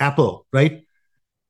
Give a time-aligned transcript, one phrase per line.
[0.00, 0.84] Apple, right?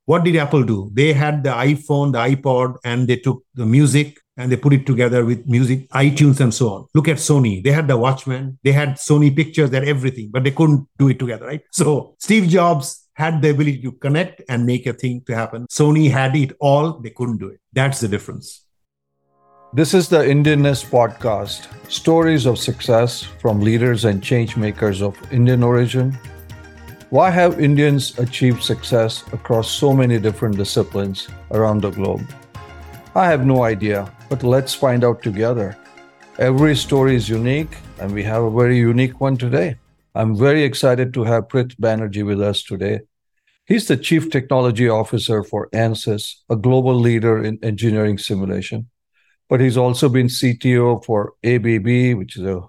[0.07, 0.91] What did Apple do?
[0.95, 4.87] They had the iPhone, the iPod, and they took the music and they put it
[4.87, 6.87] together with music, iTunes, and so on.
[6.95, 7.63] Look at Sony.
[7.63, 11.09] They had the Watchman, they had Sony pictures, they had everything, but they couldn't do
[11.09, 11.61] it together, right?
[11.73, 15.67] So Steve Jobs had the ability to connect and make a thing to happen.
[15.67, 17.61] Sony had it all, they couldn't do it.
[17.73, 18.65] That's the difference.
[19.75, 25.63] This is the Indianness podcast stories of success from leaders and change makers of Indian
[25.63, 26.17] origin.
[27.11, 32.23] Why have Indians achieved success across so many different disciplines around the globe?
[33.15, 35.77] I have no idea, but let's find out together.
[36.39, 39.77] Every story is unique, and we have a very unique one today.
[40.15, 43.01] I'm very excited to have Prith Banerjee with us today.
[43.67, 48.91] He's the Chief Technology Officer for ANSYS, a global leader in engineering simulation
[49.49, 52.61] but he's also been CTO for ABB, which is a,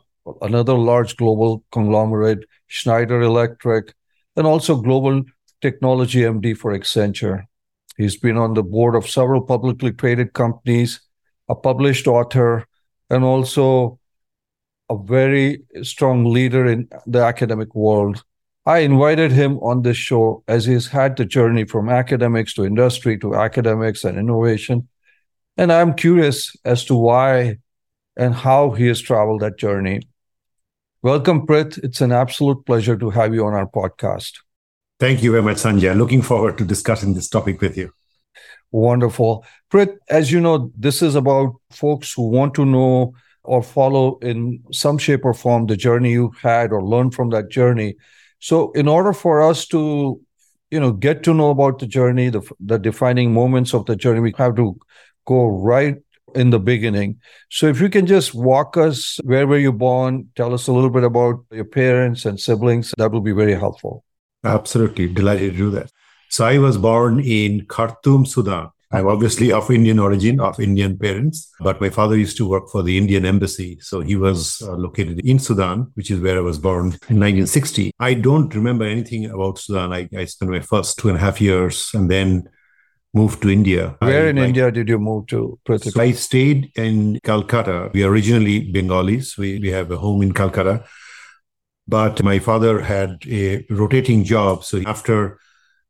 [0.42, 3.94] another large global conglomerate, Schneider Electric,
[4.40, 5.22] and also global
[5.62, 7.46] technology MD for Accenture.
[7.98, 11.02] He's been on the board of several publicly traded companies,
[11.48, 12.66] a published author,
[13.12, 14.00] and also
[14.90, 18.23] a very strong leader in the academic world.
[18.66, 23.20] I invited him on this show as he's had the journey from academics to industry
[23.20, 24.88] to academics and innovation
[25.59, 27.58] and I'm curious as to why
[28.16, 30.08] and how he has traveled that journey.
[31.02, 31.81] Welcome, Prith.
[31.81, 34.39] It's an absolute pleasure to have you on our podcast.
[35.00, 35.95] Thank you very much, Sanjay.
[35.95, 37.94] Looking forward to discussing this topic with you.
[38.73, 39.45] Wonderful.
[39.72, 44.61] Prith, as you know, this is about folks who want to know or follow in
[44.73, 47.95] some shape or form the journey you had or learn from that journey.
[48.39, 50.19] So, in order for us to
[50.69, 54.19] you know get to know about the journey the, the defining moments of the journey
[54.19, 54.78] we have to
[55.25, 55.97] go right
[56.35, 57.19] in the beginning.
[57.49, 60.30] So if you can just walk us, where were you born?
[60.35, 62.94] Tell us a little bit about your parents and siblings.
[62.97, 64.03] That will be very helpful.
[64.44, 65.07] Absolutely.
[65.07, 65.91] Delighted to do that.
[66.30, 68.69] So I was born in Khartoum, Sudan.
[68.91, 72.81] I'm obviously of Indian origin, of Indian parents, but my father used to work for
[72.81, 73.78] the Indian embassy.
[73.81, 77.91] So he was uh, located in Sudan, which is where I was born in 1960.
[78.00, 79.94] I don't remember anything about Sudan.
[79.94, 82.50] I, I spent my first two and a half years and then
[83.14, 83.96] moved to India.
[84.00, 85.59] Where I, in India did you move to?
[85.68, 87.90] So I stayed in Calcutta.
[87.94, 89.38] We are originally Bengalis.
[89.38, 90.86] We, we have a home in Calcutta.
[91.88, 94.64] But my father had a rotating job.
[94.64, 95.40] So after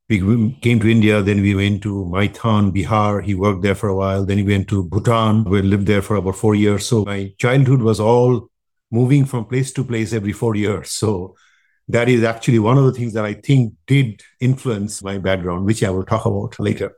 [0.08, 3.22] we came to India, then we went to Maithon, Bihar.
[3.24, 4.26] He worked there for a while.
[4.26, 5.44] Then he went to Bhutan.
[5.44, 6.88] We lived there for about four years.
[6.88, 8.50] So my childhood was all
[8.92, 10.92] moving from place to place every four years.
[10.92, 11.36] So
[11.90, 15.84] that is actually one of the things that I think did influence my background, which
[15.84, 16.96] I will talk about later.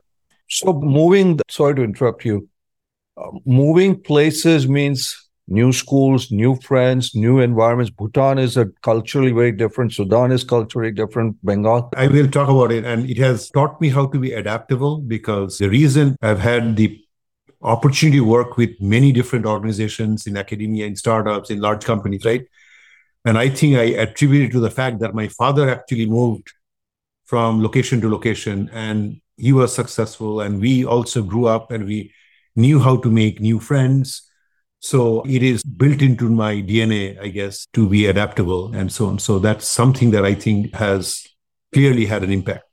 [0.52, 2.46] So moving, sorry to interrupt you.
[3.16, 7.90] Uh, moving places means new schools, new friends, new environments.
[7.90, 9.94] Bhutan is a culturally very different.
[9.94, 11.36] Sudan is culturally different.
[11.42, 11.88] Bengal.
[11.96, 15.56] I will talk about it, and it has taught me how to be adaptable because
[15.56, 17.02] the reason I've had the
[17.62, 22.44] opportunity to work with many different organizations in academia, in startups, in large companies, right?
[23.24, 26.52] And I think I attribute it to the fact that my father actually moved
[27.24, 32.12] from location to location and he was successful and we also grew up and we
[32.56, 34.28] knew how to make new friends.
[34.80, 39.18] So it is built into my dna i guess to be adaptable and so on.
[39.18, 41.26] So that's something that i think has
[41.72, 42.64] clearly had an impact.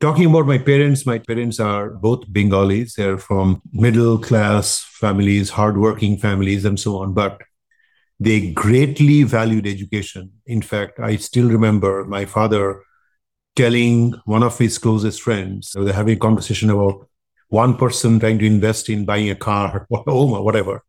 [0.00, 2.94] Talking about my parents my parents are both bengalis.
[2.94, 7.42] They're from middle class families hardworking families and so on but
[8.20, 10.32] they greatly valued education.
[10.46, 12.82] In fact i still remember my father
[13.58, 15.70] telling one of his closest friends.
[15.70, 17.08] So they're having a conversation about
[17.48, 20.84] one person trying to invest in buying a car or home or whatever.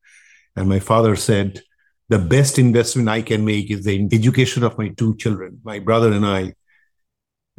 [0.56, 1.64] And my father said,
[2.10, 6.12] the best investment I can make is the education of my two children, my brother
[6.12, 6.54] and I.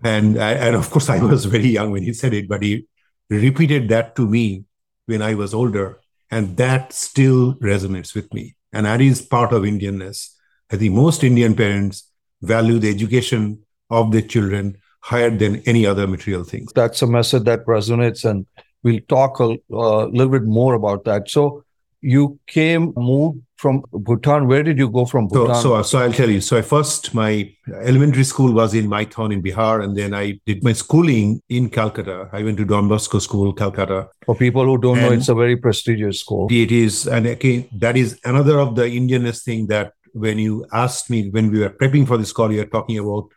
[0.04, 2.86] And, and of course, I was very young when he said it, but he
[3.28, 4.64] repeated that to me
[5.06, 6.00] when I was older.
[6.30, 8.54] And that still resonates with me.
[8.72, 10.28] And that is part of Indianness.
[10.70, 12.10] I think most Indian parents
[12.40, 16.72] value the education of their children higher than any other material things.
[16.74, 18.46] That's a message that resonates, and
[18.82, 21.30] we'll talk a uh, little bit more about that.
[21.30, 21.64] So,
[22.02, 24.46] you came, moved from Bhutan.
[24.46, 25.54] Where did you go from Bhutan?
[25.56, 26.40] So, so, so I'll tell you.
[26.40, 27.52] So, I first my
[27.82, 32.28] elementary school was in Maithon in Bihar, and then I did my schooling in Calcutta.
[32.32, 34.08] I went to Don Bosco School, Calcutta.
[34.26, 36.48] For people who don't and know, it's a very prestigious school.
[36.50, 41.10] It is, and again, that is another of the Indianness thing that when you asked
[41.10, 43.28] me when we were prepping for this call, you're talking about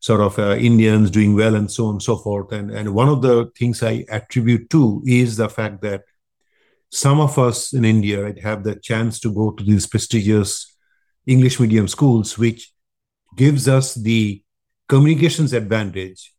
[0.00, 2.52] sort of uh, Indians doing well and so on and so forth.
[2.52, 6.02] And, and one of the things I attribute to is the fact that
[6.90, 10.74] some of us in India right, have the chance to go to these prestigious
[11.26, 12.72] English medium schools, which
[13.36, 14.42] gives us the
[14.88, 16.32] communications advantage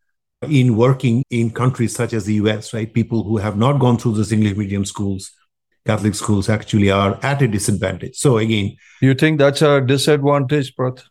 [0.44, 2.91] in working in countries such as the US, right?
[2.91, 5.31] People who have not gone through those English medium schools,
[5.85, 8.15] Catholic schools actually are at a disadvantage.
[8.15, 11.03] So again, you think that's a disadvantage, Prith?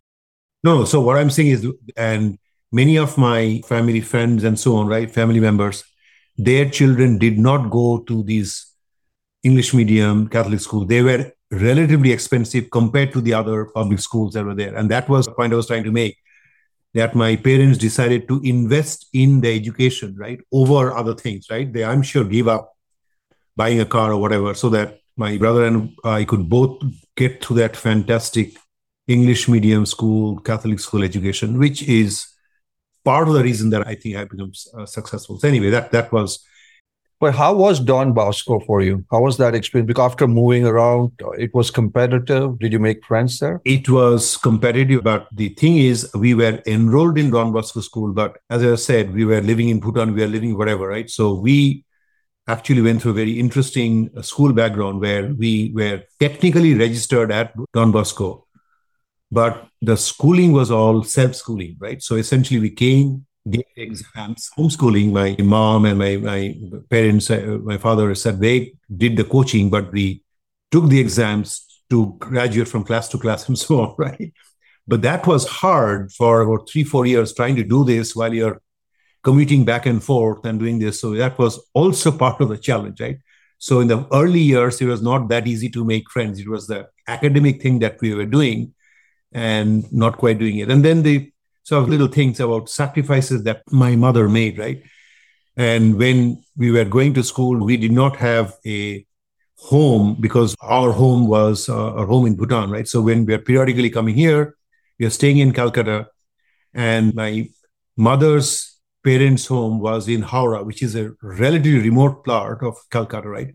[0.64, 1.66] No, so what I'm saying is,
[1.96, 2.38] and
[2.72, 5.84] many of my family friends and so on, right, family members,
[6.36, 8.66] their children did not go to these
[9.42, 10.88] English medium Catholic schools.
[10.88, 14.74] They were relatively expensive compared to the other public schools that were there.
[14.74, 16.16] And that was the point I was trying to make
[16.94, 21.72] that my parents decided to invest in the education, right, over other things, right?
[21.72, 22.74] They, I'm sure, give up
[23.56, 26.82] buying a car or whatever so that my brother and I could both
[27.16, 28.56] get through that fantastic
[29.08, 32.26] English medium school, Catholic school education, which is
[33.04, 35.38] part of the reason that I think I become uh, successful.
[35.38, 36.44] So anyway, that that was.
[37.20, 39.04] But how was Don Bosco for you?
[39.10, 39.88] How was that experience?
[39.88, 42.60] Because after moving around, it was competitive.
[42.60, 43.60] Did you make friends there?
[43.64, 48.12] It was competitive, but the thing is, we were enrolled in Don Bosco school.
[48.12, 51.10] But as I said, we were living in Bhutan, we were living whatever, right?
[51.10, 51.84] So we
[52.46, 57.90] actually went through a very interesting school background where we were technically registered at Don
[57.90, 58.46] Bosco,
[59.30, 62.02] but the schooling was all self-schooling, right?
[62.02, 65.12] So essentially, we came, did exams, homeschooling.
[65.12, 66.54] My mom and my my
[66.90, 70.22] parents, uh, my father said they did the coaching, but we
[70.70, 74.32] took the exams to graduate from class to class and so on, right?
[74.86, 78.60] But that was hard for about three, four years trying to do this while you're
[79.22, 81.00] commuting back and forth and doing this.
[81.00, 83.18] So that was also part of the challenge, right?
[83.58, 86.38] So in the early years, it was not that easy to make friends.
[86.38, 88.72] It was the academic thing that we were doing
[89.32, 90.70] and not quite doing it.
[90.70, 91.30] And then the
[91.64, 94.82] sort of little things about sacrifices that my mother made, right?
[95.56, 99.04] And when we were going to school, we did not have a
[99.58, 102.86] home because our home was uh, our home in Bhutan, right?
[102.86, 104.56] So when we are periodically coming here,
[104.98, 106.08] we are staying in Calcutta,
[106.74, 107.50] and my
[107.96, 113.54] mother's parents' home was in Howrah, which is a relatively remote part of Calcutta, right?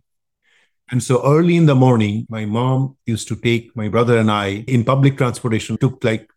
[0.91, 4.63] And so early in the morning, my mom used to take my brother and I
[4.67, 6.29] in public transportation, took like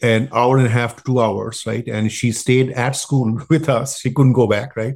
[0.00, 1.86] an hour and a half to two hours, right?
[1.86, 3.98] And she stayed at school with us.
[3.98, 4.94] She couldn't go back, right?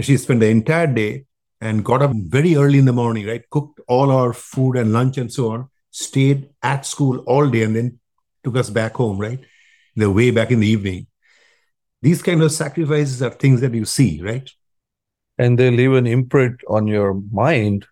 [0.00, 1.24] She spent the entire day
[1.60, 3.42] and got up very early in the morning, right?
[3.50, 7.74] Cooked all our food and lunch and so on, stayed at school all day and
[7.74, 7.98] then
[8.44, 9.40] took us back home, right?
[9.96, 11.08] The way back in the evening
[12.02, 14.48] these kind of sacrifices are things that you see, right?
[15.36, 17.86] And they leave an imprint on your mind.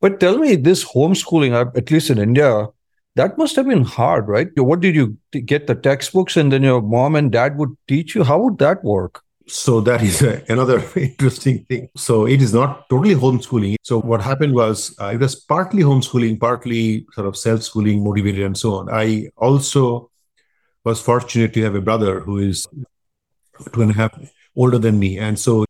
[0.00, 2.66] But tell me, this homeschooling, uh, at least in India,
[3.14, 4.48] that must have been hard, right?
[4.56, 8.24] What did you get the textbooks and then your mom and dad would teach you?
[8.24, 9.22] How would that work?
[9.48, 11.88] So that is a, another interesting thing.
[11.96, 13.76] So it is not totally homeschooling.
[13.82, 18.58] So what happened was uh, it was partly homeschooling, partly sort of self-schooling, motivated, and
[18.58, 18.88] so on.
[18.90, 20.10] I also
[20.84, 22.66] was fortunate to have a brother who is
[23.72, 24.18] two and a half
[24.56, 25.18] older than me.
[25.18, 25.64] And so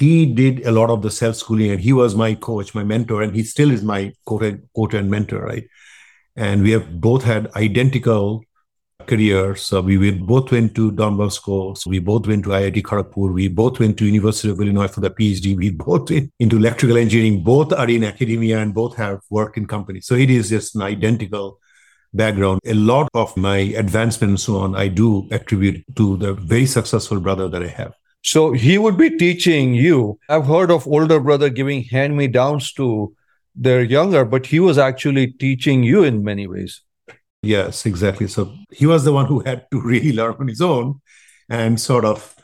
[0.00, 3.22] he did a lot of the self schooling and he was my coach, my mentor,
[3.22, 5.64] and he still is my coach and mentor, right?
[6.36, 8.42] And we have both had identical
[9.06, 9.62] careers.
[9.62, 11.74] So we both went to Don Bosco.
[11.74, 13.32] So we both went to IIT Kharagpur.
[13.32, 15.56] We both went to University of Illinois for the PhD.
[15.56, 17.42] We both went into electrical engineering.
[17.42, 20.06] Both are in academia and both have worked in companies.
[20.06, 21.58] So it is just an identical
[22.12, 26.66] background, a lot of my advancement and so on, I do attribute to the very
[26.66, 27.94] successful brother that I have.
[28.22, 30.18] So he would be teaching you.
[30.28, 33.14] I've heard of older brother giving hand me downs to
[33.54, 36.82] their younger, but he was actually teaching you in many ways.
[37.42, 38.28] Yes, exactly.
[38.28, 41.00] So he was the one who had to really learn on his own
[41.48, 42.34] and sort of.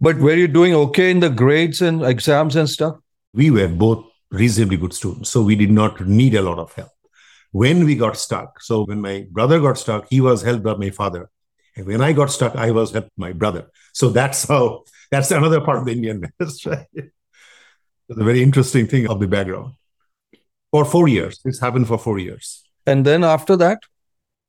[0.00, 2.96] But were you doing okay in the grades and exams and stuff?
[3.34, 6.90] We were both reasonably good students, so we did not need a lot of help
[7.52, 8.62] when we got stuck.
[8.62, 11.28] So when my brother got stuck, he was helped by my father.
[11.76, 13.70] And when I got stuck, I was helped by my brother.
[13.92, 16.86] So that's how, that's another part of the Indian marriage, right?
[16.96, 19.74] A very interesting thing of the background.
[20.70, 21.40] For four years.
[21.44, 22.62] This happened for four years.
[22.86, 23.80] And then after that?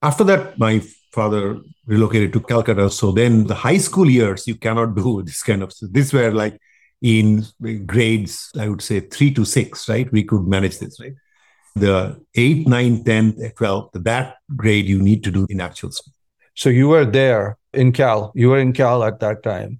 [0.01, 2.89] After that, my father relocated to Calcutta.
[2.89, 6.59] So then the high school years, you cannot do this kind of, this were like
[7.01, 7.45] in
[7.85, 10.11] grades, I would say three to six, right?
[10.11, 11.13] We could manage this, right?
[11.75, 16.13] the 8, 9, 10, 12, that grade you need to do in actual school.
[16.55, 18.31] So you were there in Cal.
[18.35, 19.79] You were in Cal at that time.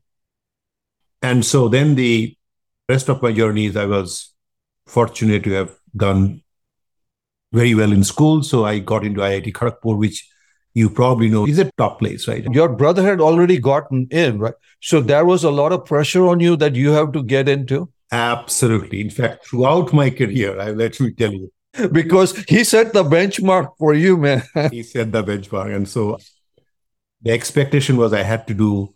[1.21, 2.35] And so then the
[2.89, 4.33] rest of my journeys, I was
[4.87, 6.41] fortunate to have done
[7.51, 8.43] very well in school.
[8.43, 10.27] So I got into IIT Kharagpur, which
[10.73, 12.45] you probably know is a top place, right?
[12.51, 14.53] Your brother had already gotten in, right?
[14.81, 17.89] So there was a lot of pressure on you that you have to get into.
[18.11, 19.01] Absolutely.
[19.01, 21.51] In fact, throughout my career, I let me tell you,
[21.91, 24.43] because he set the benchmark for you, man.
[24.71, 25.75] he set the benchmark.
[25.75, 26.17] And so
[27.21, 28.93] the expectation was I had to do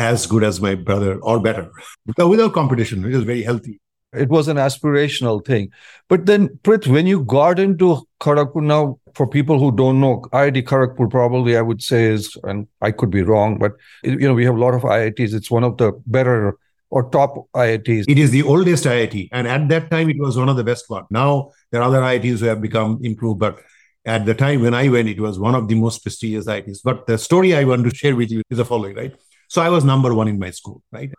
[0.00, 1.70] as good as my brother or better
[2.06, 3.04] without competition.
[3.04, 3.80] It was very healthy.
[4.12, 5.70] It was an aspirational thing.
[6.08, 7.88] But then, Prith, when you got into
[8.20, 12.66] Kharagpur, now for people who don't know, IIT Kharagpur probably I would say is, and
[12.80, 15.34] I could be wrong, but you know we have a lot of IITs.
[15.34, 16.56] It's one of the better
[16.88, 18.06] or top IITs.
[18.08, 20.90] It is the oldest IIT, and at that time it was one of the best
[20.90, 21.06] ones.
[21.10, 23.60] Now there are other IITs who have become improved, but
[24.04, 26.80] at the time when I went, it was one of the most prestigious IITs.
[26.82, 29.14] But the story I want to share with you is the following, right?
[29.50, 31.10] So I was number one in my school, right?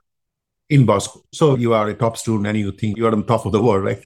[0.69, 1.21] In Bosco.
[1.33, 3.61] So you are a top student and you think you are on top of the
[3.61, 4.01] world, right?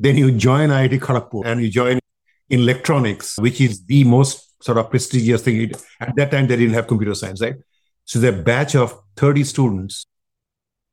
[0.00, 2.00] Then you join IIT Kharagpur and you join
[2.50, 5.70] in electronics, which is the most sort of prestigious thing.
[6.00, 7.54] At that time, they didn't have computer science, right?
[8.04, 10.06] So the batch of 30 students.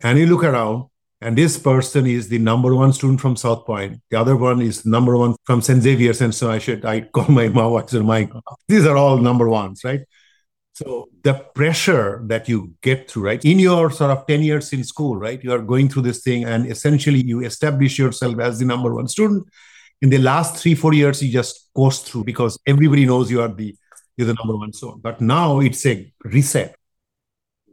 [0.02, 0.90] And you look around,
[1.22, 4.00] and this person is the number one student from South Point.
[4.12, 5.82] The other one is number one from St.
[5.82, 6.22] Xavier's.
[6.22, 8.30] And so I should I call my mom, I said, my
[8.68, 10.02] these are all number ones, right?
[10.80, 13.44] So the pressure that you get through, right?
[13.44, 15.44] In your sort of 10 years in school, right?
[15.44, 19.10] You are going through this thing and essentially you establish yourself as the number one
[19.10, 19.46] student.
[20.02, 23.50] In the last three, four years, you just coast through because everybody knows you are
[23.50, 23.76] the
[24.16, 25.02] you're the number one so on.
[25.02, 26.78] But now it's a reset.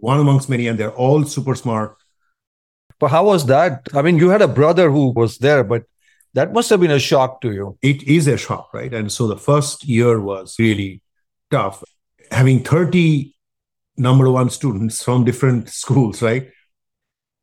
[0.00, 1.96] One amongst many, and they're all super smart.
[2.98, 3.86] But how was that?
[3.94, 5.84] I mean, you had a brother who was there, but
[6.34, 7.78] that must have been a shock to you.
[7.82, 8.92] It is a shock, right?
[8.92, 11.02] And so the first year was really
[11.52, 11.84] tough
[12.30, 13.35] having 30
[13.97, 16.50] number one students from different schools, right?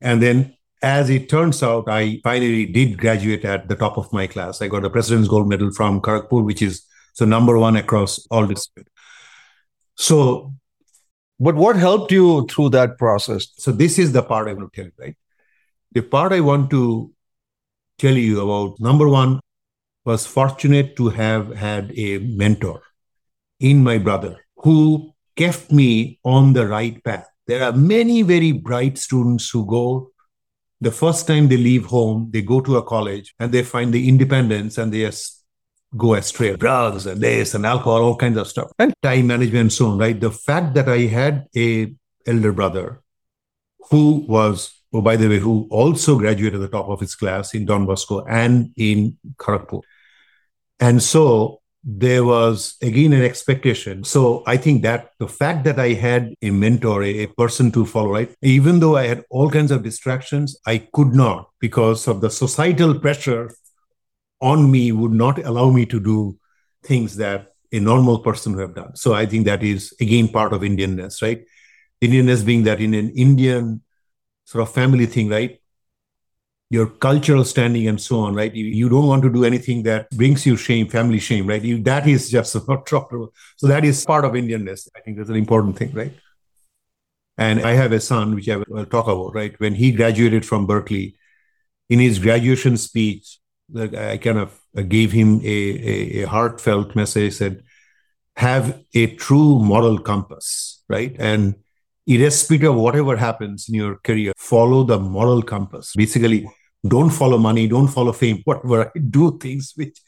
[0.02, 4.28] And then as it turns out, I finally did graduate at the top of my
[4.28, 4.62] class.
[4.62, 8.46] I got a President's Gold Medal from Kharagpur, which is so number one across all
[8.46, 8.90] disciplines.
[9.96, 10.54] So,
[11.40, 13.48] but what helped you through that process?
[13.58, 15.16] So, this is the part I want to tell you, right?
[15.94, 17.14] The part I want to
[17.98, 19.40] tell you about number one
[20.04, 22.82] was fortunate to have had a mentor
[23.60, 27.28] in my brother who kept me on the right path.
[27.48, 30.14] There are many very bright students who go
[30.84, 34.10] the first time they leave home, they go to a college and they find the
[34.10, 35.10] independence and they
[35.96, 36.56] go astray.
[36.58, 38.72] Drugs and this and alcohol, all kinds of stuff.
[38.78, 40.20] And time management so on, right?
[40.20, 41.94] The fact that I had a
[42.28, 43.02] elder brother
[43.90, 47.54] who was, oh, by the way, who also graduated at the top of his class
[47.54, 49.82] in Don Bosco and in Kharagpur.
[50.80, 54.04] And so there was again an expectation.
[54.04, 58.12] So I think that the fact that I had a mentor, a, person to follow,
[58.12, 58.34] right?
[58.42, 63.00] Even though I had all kinds of distractions, I could not because of the societal
[63.00, 63.52] pressure
[64.40, 66.38] on me would not allow me to do
[66.84, 68.96] things that a normal person would have done.
[68.96, 71.44] So I think that is again part of Indianness, right?
[72.02, 73.82] Indianness being that in an Indian
[74.46, 75.60] sort of family thing, right?
[76.74, 78.54] Your cultural standing and so on, right?
[78.56, 81.62] You, you don't want to do anything that brings you shame, family shame, right?
[81.62, 83.32] You, that is just not tolerable.
[83.58, 84.88] So that is part of Indianness.
[84.98, 86.14] I think that's an important thing, right?
[87.38, 89.54] And I have a son, which I will talk about, right?
[89.60, 91.16] When he graduated from Berkeley,
[91.92, 93.38] in his graduation speech,
[93.78, 95.58] I kind of gave him a,
[95.92, 97.62] a, a heartfelt message, said,
[98.36, 101.16] have a true moral compass, right?
[101.20, 101.54] And
[102.08, 105.94] irrespective of whatever happens in your career, follow the moral compass.
[105.96, 106.48] Basically,
[106.86, 108.92] don't follow money don't follow fame whatever.
[109.10, 110.00] Do things which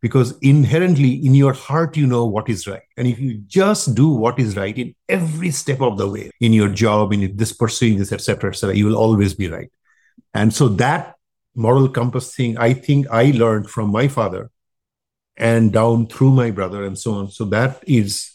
[0.00, 2.82] because inherently in your heart you know what is right.
[2.98, 6.52] And if you just do what is right in every step of the way in
[6.52, 9.70] your job in this pursuing this etc etc you will always be right.
[10.34, 11.14] And so that
[11.54, 14.50] moral compass thing i think i learned from my father
[15.36, 17.30] and down through my brother and so on.
[17.30, 18.32] So that is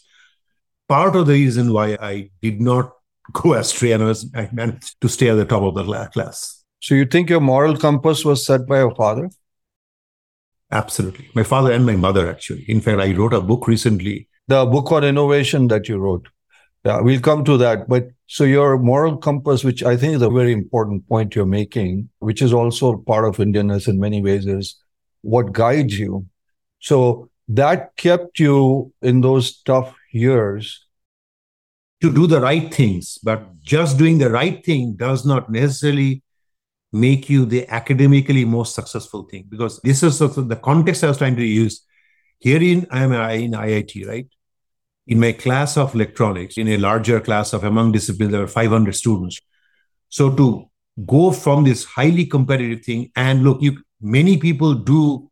[0.88, 2.92] part of the reason why i did not
[3.32, 6.94] go astray and was, I managed to stay at the top of the class so
[6.94, 9.30] you think your moral compass was set by your father?
[10.72, 11.28] Absolutely.
[11.34, 12.64] My father and my mother, actually.
[12.68, 14.28] In fact, I wrote a book recently.
[14.48, 16.28] The book on innovation that you wrote.
[16.84, 17.88] Yeah, we'll come to that.
[17.88, 22.08] But so your moral compass, which I think is a very important point you're making,
[22.20, 24.76] which is also part of Indianness in many ways, is
[25.20, 26.26] what guides you.
[26.78, 30.86] So that kept you in those tough years.
[32.00, 36.22] To do the right things, but just doing the right thing does not necessarily
[36.92, 41.36] make you the academically most successful thing because this is the context I was trying
[41.36, 41.84] to use.
[42.38, 44.26] Here in I'm in IIT, right?
[45.06, 48.94] In my class of electronics, in a larger class of among disciplines, there were 500
[48.94, 49.40] students.
[50.08, 50.70] So to
[51.06, 55.30] go from this highly competitive thing and look, you many people do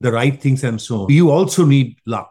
[0.00, 1.12] the right things and so on.
[1.12, 2.30] You also need luck.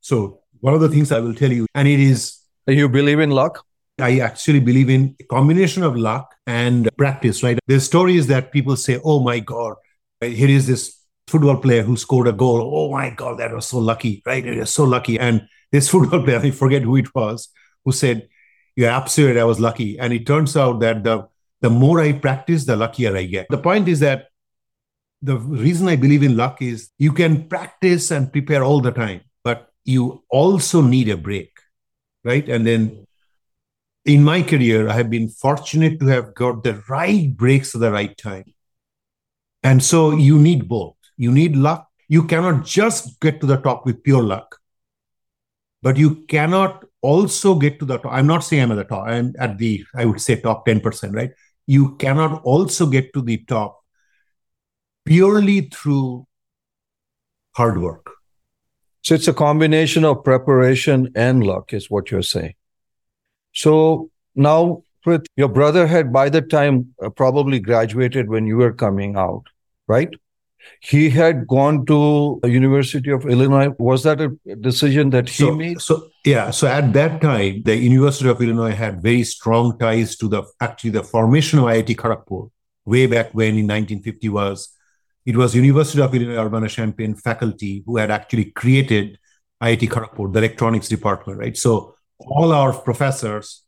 [0.00, 2.40] So one of the things I will tell you, and it is.
[2.66, 3.64] You believe in luck?
[3.98, 7.58] I actually believe in a combination of luck and practice, right?
[7.66, 9.74] There's stories that people say, oh my God,
[10.20, 12.72] here is this football player who scored a goal.
[12.74, 14.44] Oh my God, that was so lucky, right?
[14.44, 15.18] It was so lucky.
[15.18, 17.48] And this football player, I forget who it was,
[17.84, 18.28] who said,
[18.76, 19.98] you're absolutely, I was lucky.
[19.98, 21.28] And it turns out that the,
[21.60, 23.46] the more I practice, the luckier I get.
[23.48, 24.26] The point is that
[25.22, 29.22] the reason I believe in luck is you can practice and prepare all the time,
[29.42, 31.56] but you also need a break,
[32.24, 32.46] right?
[32.48, 33.06] And then
[34.04, 37.90] in my career, I have been fortunate to have got the right breaks at the
[37.90, 38.52] right time.
[39.62, 40.96] And so you need both.
[41.16, 41.88] You need luck.
[42.08, 44.60] You cannot just get to the top with pure luck,
[45.80, 48.12] but you cannot also get to the top.
[48.12, 49.06] I'm not saying I'm at the top.
[49.06, 51.30] I'm at the, I would say, top 10%, right?
[51.66, 53.80] You cannot also get to the top
[55.06, 56.26] purely through
[57.56, 58.10] hard work.
[59.00, 62.54] So it's a combination of preparation and luck, is what you're saying.
[63.54, 68.72] So now, Prith, your brother had by the time uh, probably graduated when you were
[68.72, 69.44] coming out,
[69.86, 70.10] right?
[70.80, 73.68] He had gone to the University of Illinois.
[73.78, 75.80] Was that a decision that he so, made?
[75.80, 80.28] So yeah, so at that time, the University of Illinois had very strong ties to
[80.28, 82.50] the actually the formation of IIT Kharagpur
[82.86, 84.70] way back when in 1950 was
[85.26, 89.18] it was University of Illinois Urbana-Champaign faculty who had actually created
[89.62, 91.56] IIT Kharagpur, the electronics department, right?
[91.56, 93.62] So all our professors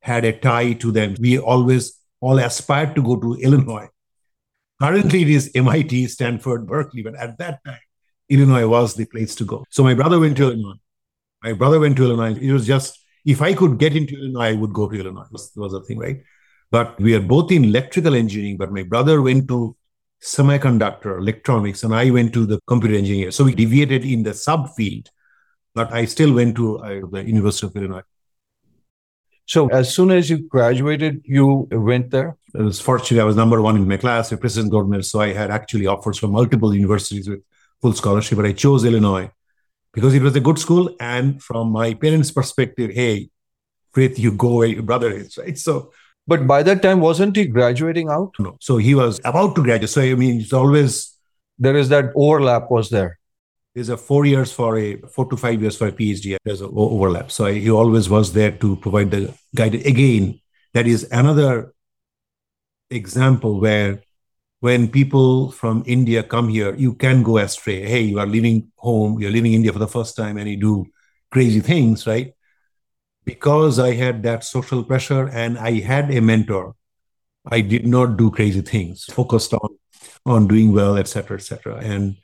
[0.00, 1.14] had a tie to them.
[1.20, 3.88] We always all aspired to go to Illinois.
[4.80, 7.78] Currently, it is MIT, Stanford, Berkeley, but at that time,
[8.28, 9.64] Illinois was the place to go.
[9.68, 10.78] So my brother went to Illinois.
[11.42, 12.38] My brother went to Illinois.
[12.38, 15.26] It was just if I could get into Illinois, I would go to Illinois.
[15.30, 16.22] Was, was the thing, right?
[16.70, 18.56] But we are both in electrical engineering.
[18.56, 19.76] But my brother went to
[20.22, 23.32] semiconductor electronics, and I went to the computer engineering.
[23.32, 25.08] So we deviated in the subfield
[25.74, 28.02] but I still went to uh, the University of Illinois.
[29.46, 32.36] So as soon as you graduated, you went there?
[32.56, 33.20] I was fortunate.
[33.20, 35.02] I was number one in my class, a President Governor.
[35.02, 37.40] So I had actually offers from multiple universities with
[37.82, 39.30] full scholarship, but I chose Illinois
[39.92, 40.94] because it was a good school.
[41.00, 43.30] And from my parents' perspective, hey,
[43.92, 45.58] Prith, you go where your brother is, right?
[45.58, 45.90] So
[46.26, 48.34] but by that time, wasn't he graduating out?
[48.38, 48.56] No.
[48.60, 49.90] So he was about to graduate.
[49.90, 51.16] So I mean, it's always
[51.58, 53.18] there is that overlap was there
[53.80, 56.36] there's a four years for a four to five years for a PhD.
[56.44, 57.30] There's an overlap.
[57.30, 59.86] So he always was there to provide the guidance.
[59.86, 60.38] Again,
[60.74, 61.72] that is another
[62.90, 64.02] example where
[64.58, 67.80] when people from India come here, you can go astray.
[67.88, 70.86] Hey, you are leaving home, you're leaving India for the first time, and you do
[71.32, 72.34] crazy things, right?
[73.24, 76.74] Because I had that social pressure and I had a mentor,
[77.46, 79.70] I did not do crazy things, focused on
[80.26, 81.76] on doing well, etc., etc.
[81.76, 82.16] And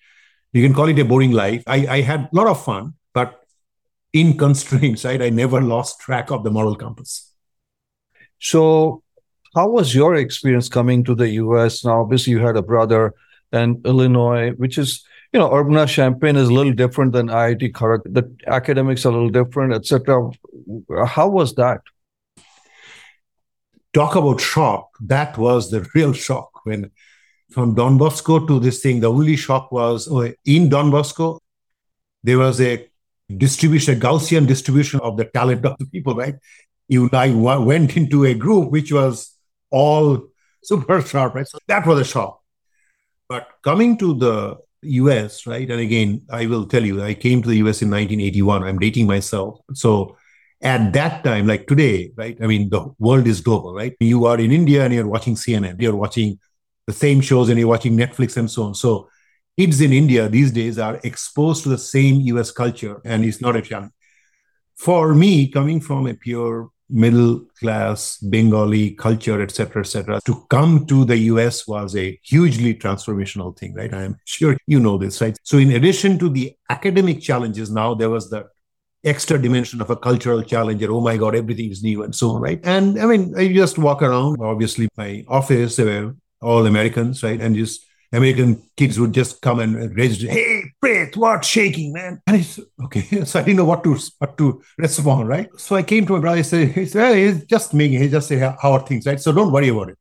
[0.53, 1.63] you can call it a boring life.
[1.67, 3.43] I, I had a lot of fun, but
[4.13, 5.21] in constraints, right?
[5.21, 7.33] I never lost track of the moral compass.
[8.39, 9.03] So,
[9.55, 11.85] how was your experience coming to the US?
[11.85, 13.15] Now, obviously, you had a brother
[13.53, 18.13] and Illinois, which is, you know, Urbana-Champaign is a little different than IIT Kharagpur.
[18.13, 20.31] The academics are a little different, etc.
[21.07, 21.81] How was that?
[23.95, 24.91] Talk about shock.
[25.01, 26.91] That was the real shock when
[27.57, 31.41] from Don Bosco to this thing, the only shock was oh, in Don Bosco,
[32.23, 32.87] there was a
[33.35, 36.35] distribution, a Gaussian distribution of the talent of the people, right?
[36.87, 39.35] You I went into a group which was
[39.71, 40.29] all
[40.63, 41.49] super sharp, right?
[41.49, 42.43] So that was a shock.
[43.27, 45.71] But coming to the US, right?
[45.71, 48.65] And again, I will tell you, I came to the US in 1981.
[48.65, 49.61] I'm dating myself.
[49.73, 50.19] So
[50.61, 52.37] at that time, like today, right?
[52.43, 53.97] I mean, the world is global, right?
[53.99, 56.39] You are in India and you're watching CNN, you're watching
[56.87, 58.75] the same shows and you're watching Netflix and so on.
[58.75, 59.09] So
[59.59, 63.57] kids in India these days are exposed to the same US culture and it's not
[63.57, 63.93] a challenge.
[64.77, 71.05] For me, coming from a pure middle class Bengali culture, etc., etc., to come to
[71.05, 73.93] the US was a hugely transformational thing, right?
[73.93, 75.37] I am sure you know this, right?
[75.43, 78.47] So, in addition to the academic challenges, now there was the
[79.05, 82.41] extra dimension of a cultural challenge oh my god everything is new and so on
[82.41, 87.41] right and i mean i just walk around obviously my office there all Americans, right?
[87.41, 92.37] And just American kids would just come and raise, "Hey, Prith, what's shaking, man?" And
[92.37, 93.03] it's okay.
[93.25, 95.49] So I didn't know what to what to respond, right?
[95.59, 96.37] So I came to my brother.
[96.39, 98.01] He said, "He said, he's just making.
[98.01, 99.21] He just say, how are things, right?
[99.21, 99.99] So don't worry about it."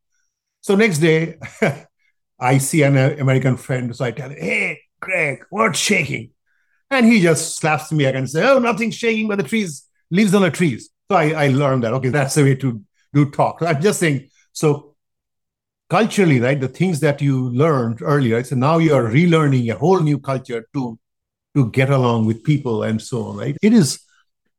[0.61, 1.37] So next day,
[2.39, 3.95] I see an American friend.
[3.95, 6.31] So I tell him, "Hey, Greg, what's shaking?"
[6.91, 10.33] And he just slaps me again and says, "Oh, nothing's shaking, but the trees leaves
[10.35, 11.93] on the trees." So I, I learned that.
[11.93, 12.81] Okay, that's the way to
[13.13, 13.59] do talk.
[13.59, 14.29] So I'm just saying.
[14.53, 14.94] So
[15.89, 18.47] culturally, right, the things that you learned earlier, right?
[18.47, 20.99] So now you are relearning a whole new culture to
[21.55, 23.55] to get along with people and so on, right?
[23.61, 23.99] It is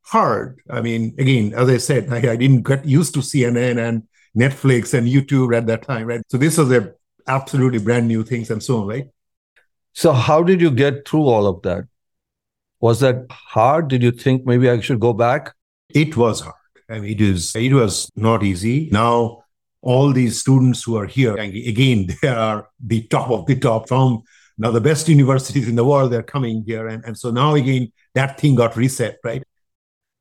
[0.00, 0.60] hard.
[0.70, 4.02] I mean, again, as I said, I, I didn't get used to CNN and
[4.36, 6.22] Netflix and YouTube at that time, right?
[6.28, 6.92] So this was a
[7.26, 9.08] absolutely brand new things and so on, right?
[9.92, 11.84] So how did you get through all of that?
[12.80, 13.88] Was that hard?
[13.88, 15.54] Did you think maybe I should go back?
[15.88, 16.54] It was hard.
[16.88, 18.88] I mean, it is it was not easy.
[18.92, 19.44] Now
[19.82, 24.22] all these students who are here, again, they are the top of the top from
[24.58, 26.12] now the best universities in the world.
[26.12, 29.42] They're coming here, and, and so now again that thing got reset, right?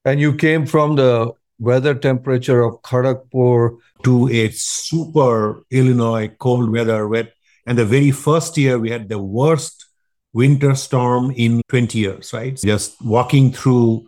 [0.03, 7.07] And you came from the weather temperature of Kharagpur to a super Illinois cold weather,
[7.07, 7.33] wet.
[7.65, 9.85] And the very first year we had the worst
[10.33, 12.55] winter storm in 20 years, right?
[12.57, 14.05] Just walking through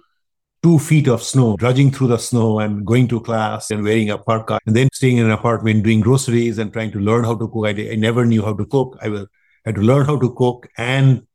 [0.63, 4.17] two feet of snow, drudging through the snow and going to class and wearing a
[4.17, 7.47] parka and then staying in an apartment, doing groceries and trying to learn how to
[7.47, 7.65] cook.
[7.65, 8.97] I, I never knew how to cook.
[9.01, 9.27] I will,
[9.65, 11.27] had to learn how to cook and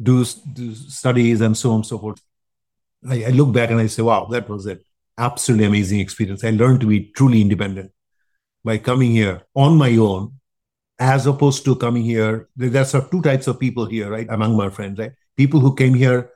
[0.00, 2.22] do, do studies and so on and so forth.
[3.08, 4.80] I, I look back and I say, wow, that was an
[5.18, 6.44] absolutely amazing experience.
[6.44, 7.92] I learned to be truly independent
[8.64, 10.34] by coming here on my own,
[10.98, 12.48] as opposed to coming here.
[12.56, 14.26] There's two types of people here, right?
[14.28, 15.12] Among my friends, right?
[15.36, 16.30] People who came here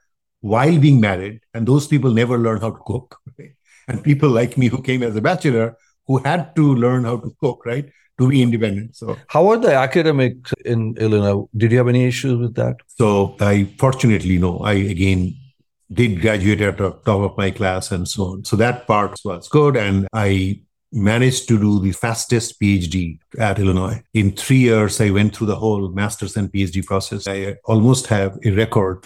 [0.45, 3.19] while being married, and those people never learn how to cook.
[3.39, 3.55] Right?
[3.89, 5.77] And people like me who came as a bachelor
[6.07, 7.87] who had to learn how to cook, right?
[8.19, 8.97] To be independent.
[8.97, 11.45] So, how are the academics in Illinois?
[11.57, 12.77] Did you have any issues with that?
[12.87, 14.59] So, I fortunately no.
[14.59, 15.35] I again
[15.93, 18.45] did graduate at the top of my class and so on.
[18.45, 19.77] So that part was good.
[19.77, 20.61] And I
[20.93, 24.03] managed to do the fastest PhD at Illinois.
[24.15, 27.27] In three years, I went through the whole master's and PhD process.
[27.27, 29.05] I almost have a record.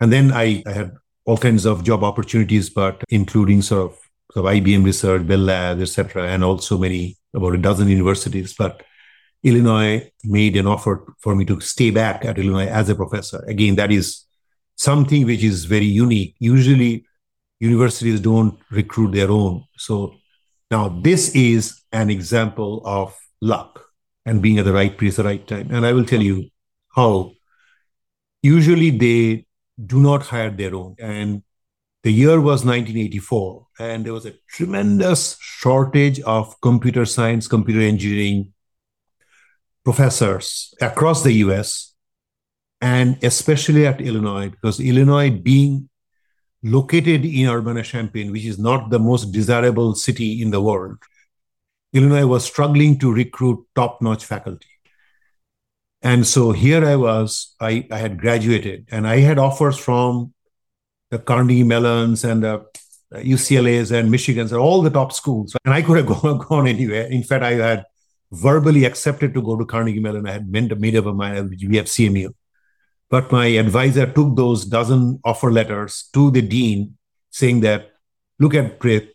[0.00, 0.92] And then I, I had
[1.24, 3.98] all kinds of job opportunities, but including sort of,
[4.32, 8.54] sort of IBM research, Bell Labs, etc., and also many about a dozen universities.
[8.54, 8.82] But
[9.42, 13.44] Illinois made an offer for me to stay back at Illinois as a professor.
[13.46, 14.24] Again, that is
[14.76, 16.34] something which is very unique.
[16.38, 17.04] Usually,
[17.60, 19.64] universities don't recruit their own.
[19.76, 20.14] So
[20.70, 23.84] now this is an example of luck
[24.26, 25.70] and being at the right place at the right time.
[25.70, 26.48] And I will tell you
[26.94, 27.32] how.
[28.42, 29.43] Usually, they
[29.82, 30.96] do not hire their own.
[30.98, 31.42] And
[32.02, 38.52] the year was 1984, and there was a tremendous shortage of computer science, computer engineering
[39.84, 41.94] professors across the US
[42.84, 45.88] and especially at Illinois, because Illinois being
[46.62, 50.98] located in Urbana-Champaign, which is not the most desirable city in the world,
[51.94, 54.66] Illinois was struggling to recruit top-notch faculty.
[56.04, 60.34] And so here I was, I, I had graduated and I had offers from
[61.10, 62.66] the Carnegie Mellons and the
[63.14, 65.56] UCLA's and Michigan's and all the top schools.
[65.64, 67.06] And I could have gone, gone anywhere.
[67.06, 67.84] In fact, I had
[68.30, 70.28] verbally accepted to go to Carnegie Mellon.
[70.28, 72.34] I had made, up my mind, we have CMU.
[73.08, 76.98] But my advisor took those dozen offer letters to the dean
[77.30, 77.92] saying that,
[78.38, 79.08] look at Prith,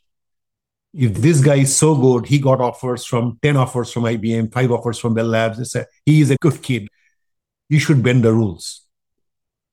[0.94, 4.72] if this guy is so good, he got offers from 10 offers from IBM, five
[4.72, 5.58] offers from Bell Labs.
[5.58, 6.88] They said, he is a good kid.
[7.70, 8.86] You should bend the rules.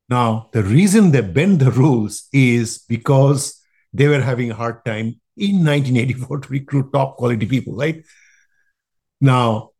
[0.08, 3.60] Now, the reason they bend the rules is because
[3.92, 8.04] they were having a hard time in 1984 to recruit top quality people, right?
[9.20, 9.70] Now,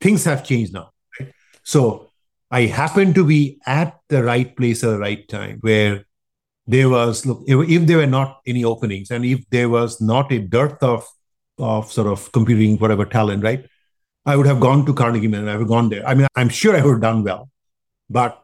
[0.00, 0.90] things have changed now.
[1.18, 1.32] Right?
[1.64, 2.10] So
[2.50, 6.04] I happened to be at the right place at the right time where
[6.66, 10.32] there was look if, if there were not any openings and if there was not
[10.32, 11.06] a dearth of
[11.58, 13.66] of sort of computing whatever talent, right?
[14.24, 15.48] I would have gone to Carnegie Mellon.
[15.48, 16.06] I would have gone there.
[16.06, 17.50] I mean, I'm sure I would have done well,
[18.08, 18.42] but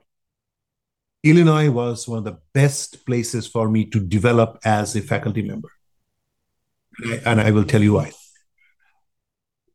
[1.22, 5.68] Illinois was one of the best places for me to develop as a faculty member.
[7.24, 8.12] And I will tell you why.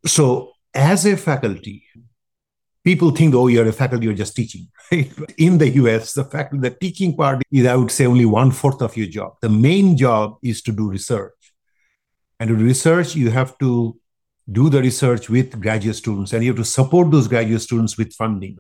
[0.06, 1.86] So, as a faculty,
[2.84, 4.68] people think, oh, you're a faculty, you're just teaching.
[4.92, 5.12] Right?
[5.38, 8.82] In the US, the fact the teaching part is, I would say, only one fourth
[8.82, 9.38] of your job.
[9.42, 11.34] The main job is to do research.
[12.40, 13.98] And to research, you have to
[14.52, 18.14] do the research with graduate students and you have to support those graduate students with
[18.14, 18.58] funding.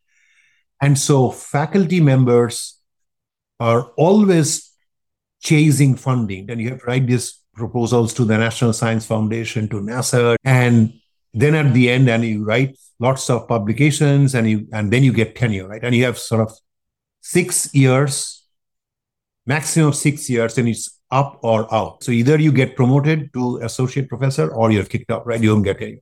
[0.82, 2.80] And so faculty members
[3.60, 4.72] are always
[5.42, 6.50] chasing funding.
[6.50, 10.94] And you have to write these proposals to the National Science Foundation, to NASA, and
[11.34, 12.78] then at the end and you write
[13.08, 15.84] lots of publications and you and then you get tenure right?
[15.84, 16.52] And you have sort of
[17.22, 18.46] six years
[19.46, 22.04] maximum of six years and it's up or out.
[22.04, 25.42] So either you get promoted to associate professor or you're kicked out right?
[25.42, 26.00] You don't get tenure.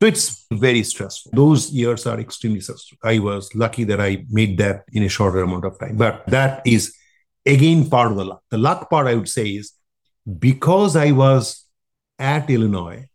[0.00, 1.32] So it's very stressful.
[1.34, 2.98] Those years are extremely stressful.
[3.02, 5.96] I was lucky that i made that in a shorter amount of time.
[5.96, 6.94] But that is
[7.46, 8.42] again part of the luck.
[8.50, 9.72] The luck part i would say is
[10.48, 11.66] because i was
[12.18, 13.06] at illinois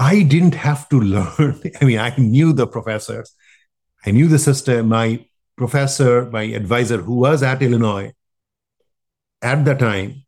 [0.00, 1.60] I didn't have to learn.
[1.80, 3.32] I mean, I knew the professors,
[4.04, 4.88] I knew the system.
[4.88, 8.12] My professor, my advisor, who was at Illinois
[9.42, 10.24] at the time,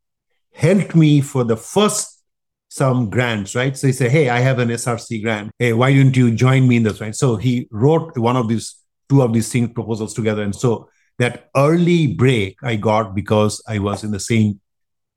[0.53, 2.23] helped me for the first
[2.69, 3.77] some grants, right?
[3.77, 5.51] So he said, Hey, I have an SRC grant.
[5.59, 7.01] Hey, why don't you join me in this?
[7.01, 7.15] Right.
[7.15, 8.77] So he wrote one of these,
[9.09, 10.43] two of these things proposals together.
[10.43, 14.61] And so that early break I got because I was in the same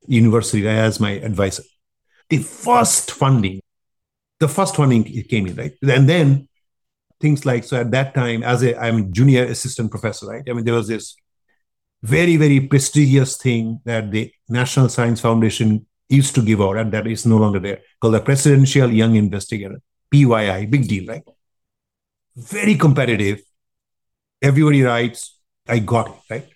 [0.08, 1.64] university as my advisor.
[2.30, 3.62] The first funding,
[4.40, 5.74] the first funding came in, right?
[5.82, 6.48] And then
[7.22, 10.44] things like, so at that time, as a I'm junior assistant professor, right?
[10.50, 11.16] I mean, there was this
[12.04, 17.08] very, very prestigious thing that the National Science Foundation used to give out, and that
[17.08, 19.82] is no longer there, called the Presidential Young Investigator,
[20.14, 21.24] PYI, big deal, right?
[22.36, 23.42] Very competitive.
[24.42, 26.50] Everybody writes, I got it, right?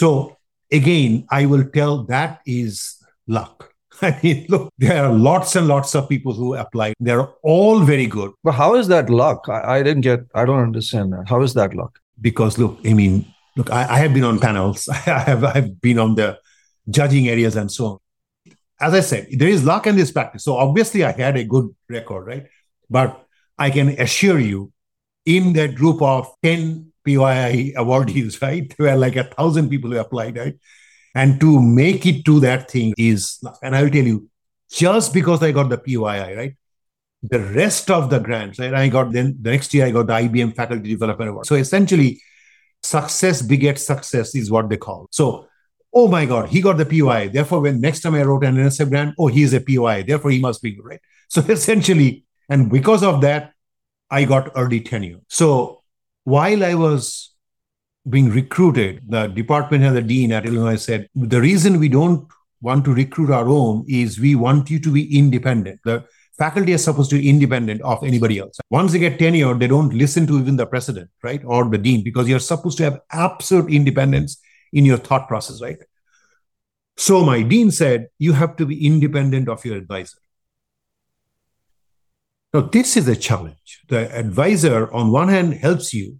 [0.00, 0.36] So
[0.72, 2.96] again, I will tell that is
[3.28, 3.69] luck.
[4.02, 6.94] I mean, look, there are lots and lots of people who apply.
[7.00, 8.32] They're all very good.
[8.42, 9.46] But how is that luck?
[9.48, 11.28] I, I didn't get, I don't understand that.
[11.28, 11.98] How is that luck?
[12.20, 13.26] Because look, I mean,
[13.56, 16.38] look, I, I have been on panels, I have, I've been on the
[16.88, 17.98] judging areas and so on.
[18.80, 20.44] As I said, there is luck and there's practice.
[20.44, 22.46] So obviously, I had a good record, right?
[22.88, 23.26] But
[23.58, 24.72] I can assure you,
[25.26, 28.72] in that group of 10 PYI awardees, right?
[28.76, 30.54] There were like a thousand people who applied, right?
[31.14, 34.28] And to make it to that thing is, and I will tell you,
[34.70, 36.56] just because I got the PYI, right?
[37.22, 38.72] The rest of the grants, right?
[38.72, 41.46] I got then the next year I got the IBM Faculty Development Award.
[41.46, 42.20] So essentially,
[42.82, 45.08] success begets success is what they call.
[45.10, 45.46] So,
[45.92, 47.32] oh my God, he got the PYI.
[47.32, 50.06] Therefore, when next time I wrote an NSF grant, oh, he's a PYI.
[50.06, 51.00] Therefore, he must be good, right?
[51.28, 53.52] So essentially, and because of that,
[54.10, 55.20] I got early tenure.
[55.28, 55.82] So
[56.24, 57.29] while I was
[58.08, 62.26] being recruited, the department head, the dean at Illinois said, the reason we don't
[62.62, 65.80] want to recruit our own is we want you to be independent.
[65.84, 66.04] The
[66.38, 68.58] faculty is supposed to be independent of anybody else.
[68.70, 71.42] Once they get tenure, they don't listen to even the president, right?
[71.44, 74.40] Or the dean, because you're supposed to have absolute independence
[74.72, 75.78] in your thought process, right?
[76.96, 80.18] So my dean said, you have to be independent of your advisor.
[82.52, 83.82] Now, this is a challenge.
[83.88, 86.18] The advisor, on one hand, helps you,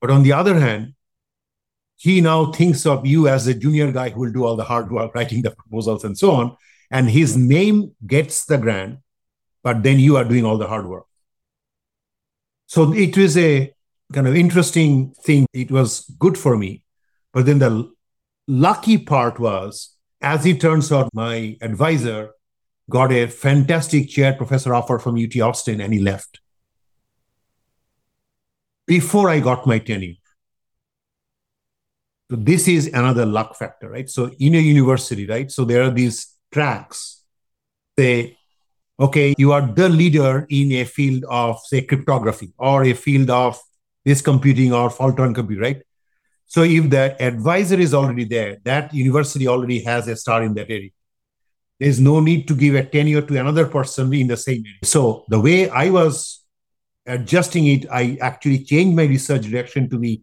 [0.00, 0.94] but on the other hand,
[1.98, 4.90] he now thinks of you as a junior guy who will do all the hard
[4.92, 6.56] work, writing the proposals and so on.
[6.92, 9.00] And his name gets the grant,
[9.64, 11.06] but then you are doing all the hard work.
[12.66, 13.74] So it was a
[14.12, 15.46] kind of interesting thing.
[15.52, 16.84] It was good for me.
[17.32, 17.92] But then the
[18.46, 22.30] lucky part was, as it turns out, my advisor
[22.88, 26.40] got a fantastic chair professor offer from UT Austin and he left
[28.86, 30.14] before I got my tenure.
[32.30, 34.08] This is another luck factor, right?
[34.08, 35.50] So in a university, right?
[35.50, 37.22] So there are these tracks.
[37.98, 38.36] Say,
[39.00, 43.58] okay, you are the leader in a field of, say, cryptography or a field of
[44.04, 45.82] this computing or fault tolerant computing, right?
[46.46, 50.70] So if the advisor is already there, that university already has a star in that
[50.70, 50.90] area.
[51.78, 54.78] There's no need to give a tenure to another person in the same area.
[54.82, 56.44] So the way I was
[57.06, 60.22] adjusting it, I actually changed my research direction to be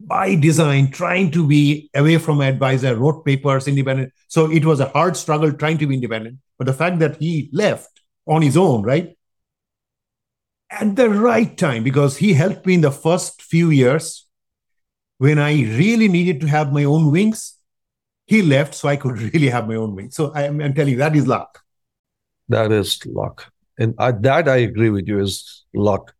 [0.00, 4.12] by design trying to be away from my advisor, wrote papers, independent.
[4.28, 6.38] So it was a hard struggle trying to be independent.
[6.58, 9.16] But the fact that he left on his own, right?
[10.70, 14.26] At the right time, because he helped me in the first few years
[15.18, 17.56] when I really needed to have my own wings.
[18.26, 20.14] He left so I could really have my own wings.
[20.14, 21.60] So I am I'm telling you, that is luck.
[22.48, 23.52] That is luck.
[23.78, 26.14] And I, that I agree with you is luck.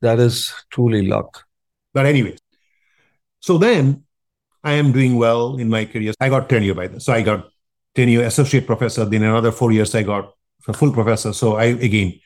[0.00, 1.44] That is truly luck.
[1.92, 2.36] But anyway,
[3.44, 4.04] so then
[4.62, 6.14] I am doing well in my career.
[6.18, 6.98] I got tenure by then.
[6.98, 7.44] So I got
[7.94, 9.04] tenure associate professor.
[9.04, 10.32] Then another four years, I got
[10.66, 11.34] a full professor.
[11.34, 12.18] So I, again,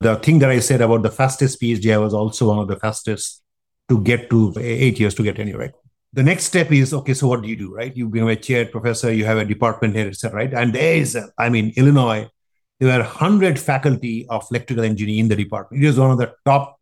[0.00, 2.76] the thing that I said about the fastest PhD, I was also one of the
[2.76, 3.42] fastest
[3.90, 5.72] to get to eight years to get tenure, right?
[6.14, 7.94] The next step is, okay, so what do you do, right?
[7.94, 10.54] You become a chair professor, you have a department head, etc., right?
[10.54, 12.30] And there is, I mean, Illinois,
[12.80, 15.84] there were 100 faculty of electrical engineering in the department.
[15.84, 16.78] It is one of the top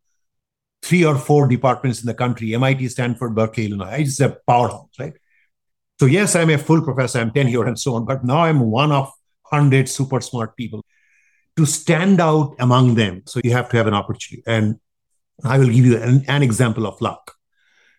[0.82, 4.00] three or four departments in the country MIT, Stanford, Berkeley, Illinois.
[4.00, 5.12] It's a powerhouse, right?
[5.98, 8.90] So, yes, I'm a full professor, I'm tenure and so on, but now I'm one
[8.90, 9.10] of
[9.50, 10.84] 100 super smart people.
[11.56, 14.42] To stand out among them, so you have to have an opportunity.
[14.46, 14.78] And
[15.44, 17.34] I will give you an, an example of luck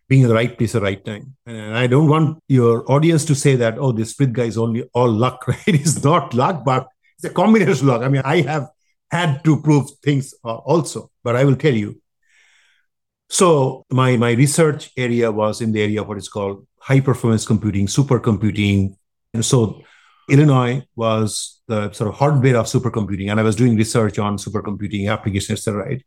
[0.08, 1.36] being in the right place at the right time.
[1.46, 4.84] And I don't want your audience to say that, oh, this Prith guy is only
[4.94, 5.68] all luck, right?
[5.68, 8.02] It's not luck, but it's a combination of luck.
[8.02, 8.68] I mean, I have
[9.10, 12.01] had to prove things uh, also, but I will tell you,
[13.32, 17.46] so my, my research area was in the area of what is called high performance
[17.46, 18.94] computing, supercomputing.
[19.34, 19.82] And so
[20.30, 25.10] Illinois was the sort of hardware of supercomputing, and I was doing research on supercomputing
[25.10, 25.66] applications.
[25.66, 26.04] Right?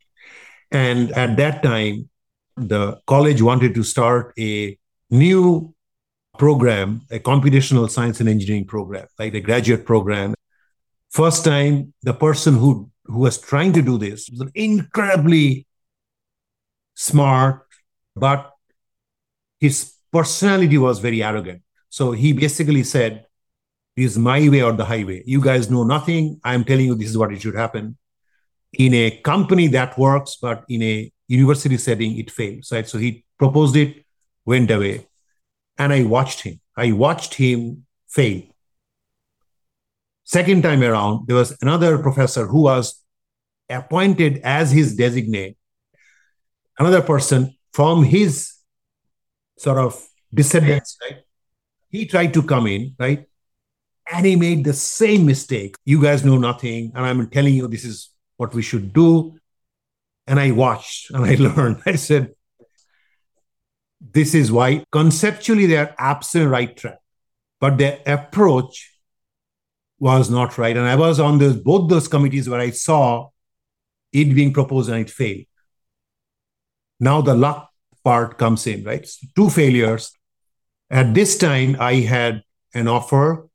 [0.69, 2.09] And at that time,
[2.57, 4.77] the college wanted to start a
[5.09, 5.73] new
[6.37, 10.35] program, a computational science and engineering program, like a graduate program.
[11.09, 15.65] First time, the person who who was trying to do this was an incredibly
[16.95, 17.67] smart,
[18.15, 18.51] but
[19.59, 21.61] his personality was very arrogant.
[21.89, 23.25] So he basically said,
[23.95, 25.23] It is my way or the highway.
[25.25, 26.39] You guys know nothing.
[26.43, 27.97] I'm telling you this is what it should happen.
[28.73, 32.71] In a company that works, but in a university setting, it fails.
[32.71, 32.87] Right.
[32.87, 34.05] So he proposed it,
[34.45, 35.07] went away.
[35.77, 36.59] And I watched him.
[36.75, 38.43] I watched him fail.
[40.23, 43.03] Second time around, there was another professor who was
[43.69, 45.57] appointed as his designate,
[46.77, 48.53] another person from his
[49.57, 50.01] sort of
[50.33, 51.19] descendants, right?
[51.89, 53.25] He tried to come in, right?
[54.11, 55.75] And he made the same mistake.
[55.85, 56.91] You guys know nothing.
[56.93, 59.37] And I'm telling you, this is what we should do.
[60.27, 61.81] And I watched and I learned.
[61.85, 62.33] I said,
[63.99, 66.99] this is why conceptually they are absolutely right track,
[67.59, 68.99] but their approach
[69.99, 70.75] was not right.
[70.75, 73.29] And I was on those both those committees where I saw
[74.11, 75.45] it being proposed and it failed.
[76.99, 77.69] Now the luck
[78.03, 79.07] part comes in, right?
[79.35, 80.11] Two failures.
[80.89, 83.49] At this time, I had an offer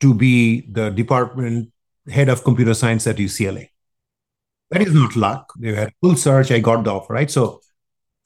[0.00, 1.72] to be the department
[2.08, 3.68] head of computer science at UCLA.
[4.70, 5.52] That is not luck.
[5.58, 6.50] They had full search.
[6.50, 7.30] I got the offer, right?
[7.30, 7.60] So,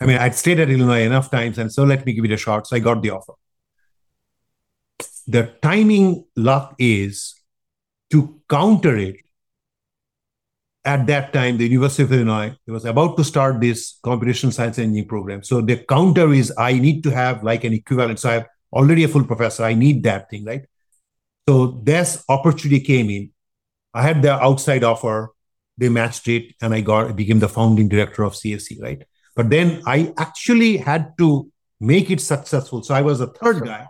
[0.01, 2.37] I mean, I'd stayed at Illinois enough times, and so let me give it a
[2.37, 2.67] shot.
[2.67, 3.33] So I got the offer.
[5.27, 7.35] The timing luck is
[8.11, 9.17] to counter it
[10.85, 15.09] at that time, the University of Illinois was about to start this computational science engineering
[15.09, 15.43] program.
[15.43, 18.21] So the counter is I need to have like an equivalent.
[18.21, 19.65] So I have already a full professor.
[19.65, 20.63] I need that thing, right?
[21.49, 23.31] So this opportunity came in.
[23.95, 25.31] I had the outside offer.
[25.79, 29.03] They matched it, and I got became the founding director of CSE, right?
[29.35, 32.83] But then I actually had to make it successful.
[32.83, 33.89] So I was a third guy.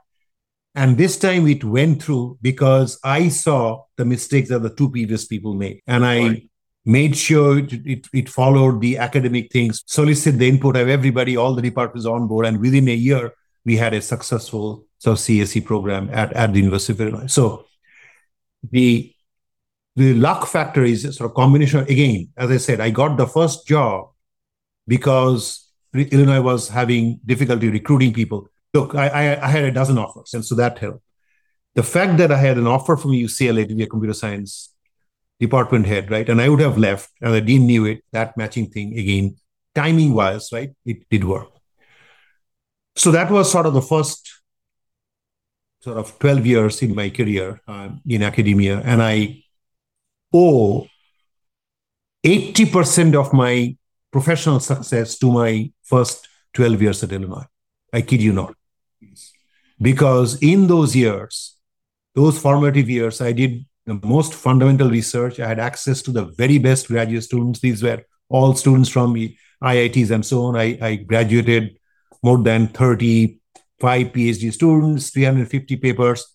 [0.76, 5.24] And this time it went through because I saw the mistakes that the two previous
[5.24, 5.80] people made.
[5.86, 6.50] And I right
[6.84, 11.54] made sure it, it, it, followed the academic things, solicited the input of everybody, all
[11.54, 12.46] the departments on board.
[12.46, 13.32] And within a year,
[13.64, 17.26] we had a successful sort of CSE program at, at the University of Illinois.
[17.26, 17.66] So
[18.70, 19.10] the
[19.96, 21.80] the luck factor is sort of combination.
[21.80, 24.08] Again, as I said, I got the first job
[24.88, 28.48] because Illinois was having difficulty recruiting people.
[28.72, 31.00] Look, I, I, I had a dozen offers, and so that helped.
[31.74, 34.73] The fact that I had an offer from UCLA to be a computer science
[35.46, 36.28] department head, right?
[36.28, 37.98] And I would have left, and the dean knew it.
[38.12, 39.36] That matching thing again,
[39.74, 40.70] timing wise, right?
[40.84, 41.50] It did work.
[42.96, 44.20] So that was sort of the first
[45.80, 48.80] sort of 12 years in my career um, in academia.
[48.84, 49.42] And I
[50.32, 50.86] owe
[52.24, 53.76] 80% of my
[54.10, 57.46] professional success to my first 12 years at Illinois.
[57.92, 58.54] I kid you not.
[59.80, 61.56] Because in those years,
[62.14, 65.40] those formative years, I did the most fundamental research.
[65.40, 67.60] I had access to the very best graduate students.
[67.60, 70.56] These were all students from IITs and so on.
[70.56, 71.78] I, I graduated
[72.22, 76.26] more than 35 PhD students, 350 papers.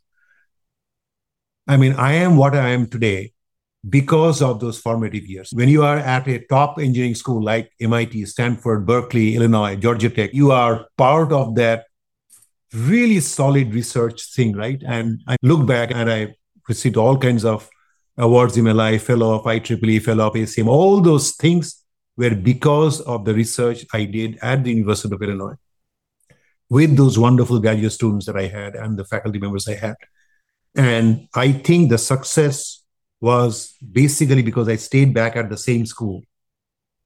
[1.68, 3.34] I mean, I am what I am today
[3.88, 5.52] because of those formative years.
[5.54, 10.34] When you are at a top engineering school like MIT, Stanford, Berkeley, Illinois, Georgia Tech,
[10.34, 11.86] you are part of that
[12.74, 14.82] really solid research thing, right?
[14.86, 16.36] And I look back and I
[16.70, 17.70] received all kinds of
[18.18, 20.68] awards in my life, fellow of IEEE, fellow of ACM.
[20.68, 21.84] All those things
[22.16, 25.56] were because of the research I did at the University of Illinois
[26.70, 29.96] with those wonderful graduate students that I had and the faculty members I had.
[30.76, 32.84] And I think the success
[33.22, 36.24] was basically because I stayed back at the same school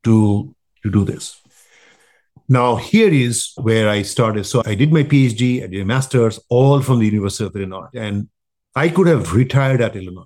[0.04, 1.40] to, to do this.
[2.50, 4.44] Now, here is where I started.
[4.46, 7.88] So I did my PhD, I did a master's, all from the University of Illinois.
[7.94, 8.28] And
[8.76, 10.26] I could have retired at Illinois.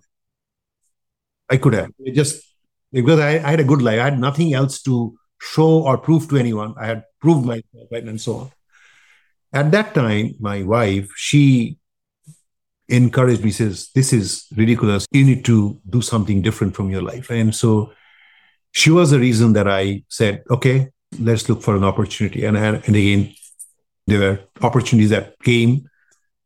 [1.50, 2.44] I could have it just
[2.92, 4.00] because I, I, had a good life.
[4.00, 6.74] I had nothing else to show or prove to anyone.
[6.78, 8.52] I had proved myself, and so on.
[9.54, 11.78] At that time, my wife, she
[12.90, 15.06] encouraged me, says, This is ridiculous.
[15.12, 17.30] You need to do something different from your life.
[17.30, 17.92] And so
[18.72, 22.46] she was the reason that I said, Okay, let's look for an opportunity.
[22.46, 23.34] And, and again,
[24.06, 25.90] there were opportunities that came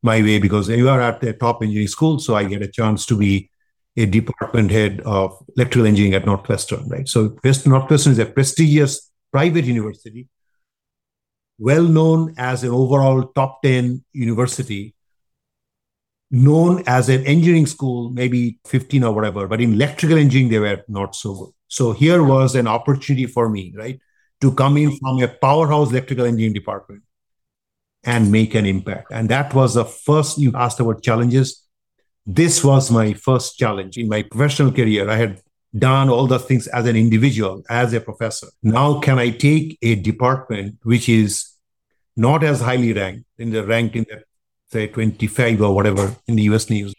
[0.04, 2.20] my way because you are at the top engineering school.
[2.20, 3.50] So I get a chance to be
[3.98, 7.08] a department head of electrical engineering at Northwestern, right?
[7.08, 10.28] So West Northwestern is a prestigious private university,
[11.60, 14.96] well known as an overall top 10 university,
[16.32, 20.84] known as an engineering school, maybe 15 or whatever, but in electrical engineering, they were
[20.88, 21.52] not so good.
[21.68, 24.00] So here was an opportunity for me, right?
[24.40, 27.04] To come in from a powerhouse electrical engineering department
[28.04, 29.12] and make an impact.
[29.12, 31.68] And that was the first you asked about challenges.
[32.26, 35.10] This was my first challenge in my professional career.
[35.10, 35.42] I had
[35.78, 38.48] done all the things as an individual, as a professor.
[38.62, 41.52] Now, can I take a department which is
[42.16, 44.24] not as highly ranked in the ranked in the
[44.72, 46.94] say 25 or whatever in the US News,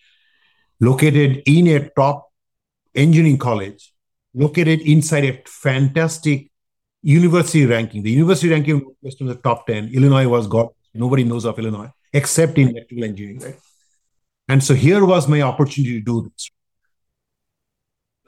[0.81, 2.31] located in a top
[2.95, 3.93] engineering college,
[4.35, 6.51] located inside a fantastic
[7.03, 8.03] university ranking.
[8.03, 9.89] The university ranking was the top 10.
[9.93, 13.59] Illinois was got, nobody knows of Illinois except in electrical engineering, right?
[14.49, 16.51] And so here was my opportunity to do this.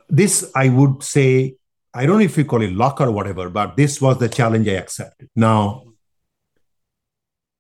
[0.09, 1.57] This, I would say,
[1.93, 4.69] I don't know if you call it luck or whatever, but this was the challenge
[4.69, 5.29] I accepted.
[5.37, 5.85] Now,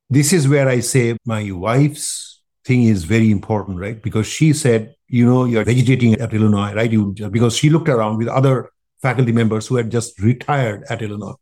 [0.08, 4.00] this is where I say my wife's thing is very important, right?
[4.00, 6.90] Because she said, you know, you're vegetating at Illinois, right?
[6.90, 8.70] You, because she looked around with other
[9.02, 11.34] faculty members who had just retired at Illinois.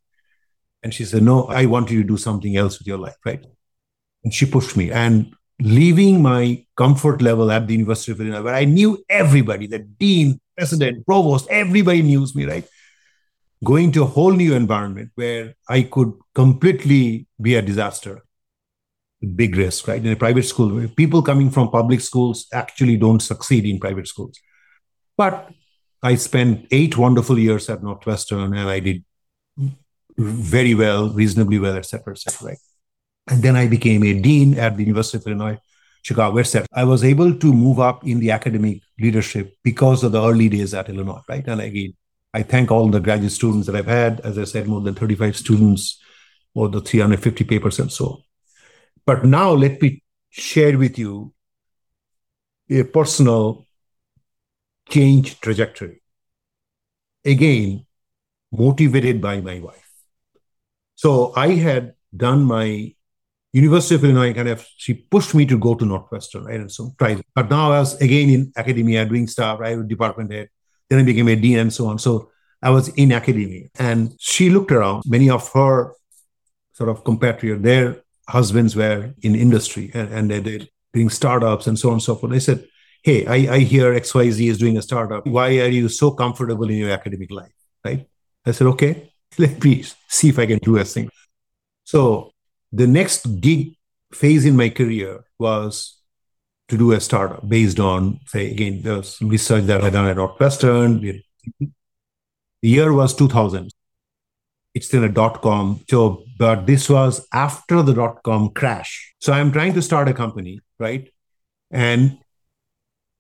[0.83, 3.45] And she said, no, I want you to do something else with your life, right?
[4.25, 4.91] And she pushed me.
[4.91, 9.79] And leaving my comfort level at the University of Illinois, where I knew everybody, the
[9.79, 12.69] dean, president, provost, everybody knew me, right?
[13.65, 18.23] Going to a whole new environment where I could completely be a disaster.
[19.37, 20.05] Big risk, right?
[20.05, 24.37] In a private school, people coming from public schools actually don't succeed in private schools.
[25.17, 25.49] But
[26.03, 29.05] I spent eight wonderful years at Northwestern and I did
[30.17, 32.49] very well, reasonably well, etc., etc.
[32.49, 32.59] right?
[33.29, 35.59] And then I became a dean at the University of Illinois,
[36.03, 36.67] Chicago, etc.
[36.73, 40.75] I was able to move up in the academic leadership because of the early days
[40.75, 41.47] at Illinois, right?
[41.47, 41.95] And again,
[42.35, 44.21] I thank all the graduate students that I've had.
[44.21, 46.01] As I said, more than 35 students,
[46.55, 48.23] more than 350 papers and so on.
[49.07, 51.33] But now let me share with you
[52.71, 53.67] a personal
[54.89, 56.03] change trajectory.
[57.25, 57.87] Again,
[58.51, 59.82] motivated by my wife.
[61.03, 62.95] So I had done my
[63.53, 66.61] University of Illinois kind of she pushed me to go to Northwestern, right?
[66.61, 67.21] And so tried.
[67.35, 69.77] But now I was again in academia doing stuff, right?
[69.77, 70.49] With department head.
[70.89, 71.99] Then I became a dean and so on.
[71.99, 72.31] So
[72.63, 73.67] I was in academia.
[73.81, 75.03] And she looked around.
[75.05, 75.93] Many of her
[76.75, 77.97] sort of compatriots, their
[78.29, 82.15] husbands were in industry and, and they, they're doing startups and so on and so
[82.15, 82.31] forth.
[82.31, 82.65] They said,
[83.03, 85.27] Hey, I, I hear XYZ is doing a startup.
[85.27, 87.57] Why are you so comfortable in your academic life?
[87.85, 88.07] Right?
[88.47, 91.09] I said, okay, let me see if I can do a thing.
[91.85, 92.33] So
[92.73, 93.77] the next gig
[94.13, 95.99] phase in my career was
[96.69, 100.17] to do a startup based on, say, again, there's some research that I done at
[100.17, 101.01] Northwestern.
[101.01, 101.23] The
[102.63, 103.71] year was 2000.
[104.75, 105.81] It's in a dot com.
[105.91, 109.15] So, but this was after the dot com crash.
[109.21, 111.11] So I'm trying to start a company, right?
[111.71, 112.19] And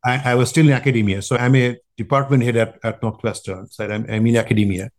[0.04, 1.20] I, I was still in academia.
[1.20, 3.66] So I'm a department head at, at Northwestern.
[3.68, 4.90] So I'm, I'm in academia,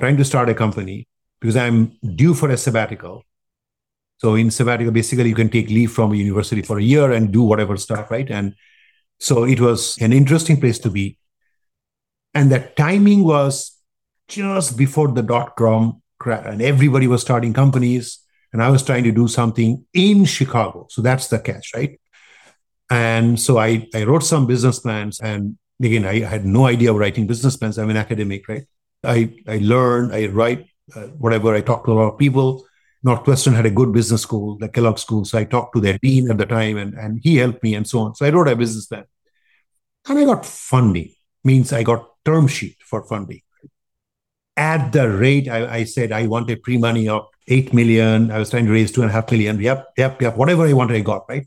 [0.00, 1.06] trying to start a company
[1.40, 3.24] because I'm due for a sabbatical
[4.20, 7.32] so in sabbatical, basically you can take leave from a university for a year and
[7.32, 8.30] do whatever stuff, right?
[8.30, 8.54] And
[9.18, 11.16] so it was an interesting place to be.
[12.34, 13.78] And the timing was
[14.28, 18.18] just before the dot com crash, and everybody was starting companies,
[18.52, 20.86] and I was trying to do something in Chicago.
[20.90, 21.98] So that's the catch, right?
[22.90, 26.98] And so I, I wrote some business plans, and again, I had no idea of
[26.98, 27.78] writing business plans.
[27.78, 28.66] I'm an academic, right?
[29.04, 32.64] I, I learned, I write uh, whatever, I talk to a lot of people
[33.02, 35.24] Northwestern had a good business school, the Kellogg School.
[35.24, 37.86] So I talked to their dean at the time and, and he helped me and
[37.86, 38.14] so on.
[38.14, 39.04] So I wrote a business plan.
[40.08, 43.40] And I got funding, means I got term sheet for funding.
[44.56, 48.30] At the rate I, I said I wanted pre-money of eight million.
[48.30, 49.58] I was trying to raise two and a half million.
[49.60, 50.36] Yep, yep, yep.
[50.36, 51.46] Whatever I wanted, I got, right?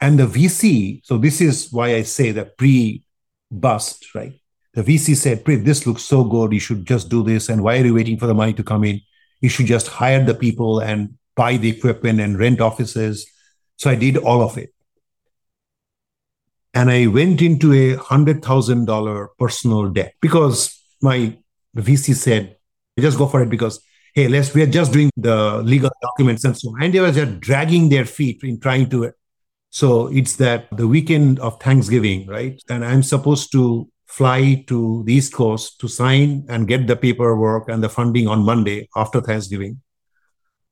[0.00, 4.40] And the VC, so this is why I say the pre-bust, right?
[4.74, 6.52] The VC said, Pre, this looks so good.
[6.52, 7.48] You should just do this.
[7.48, 9.00] And why are you waiting for the money to come in?
[9.40, 13.26] you should just hire the people and buy the equipment and rent offices.
[13.76, 14.72] So I did all of it.
[16.74, 21.36] And I went into a $100,000 personal debt because my
[21.76, 22.56] VC said,
[22.98, 23.82] just go for it because,
[24.14, 26.82] hey, let's, we're just doing the legal documents and so on.
[26.82, 29.12] And they were just dragging their feet in trying to.
[29.70, 32.60] So it's that the weekend of Thanksgiving, right?
[32.68, 37.68] And I'm supposed to fly to the East Coast to sign and get the paperwork
[37.68, 39.80] and the funding on Monday after Thanksgiving.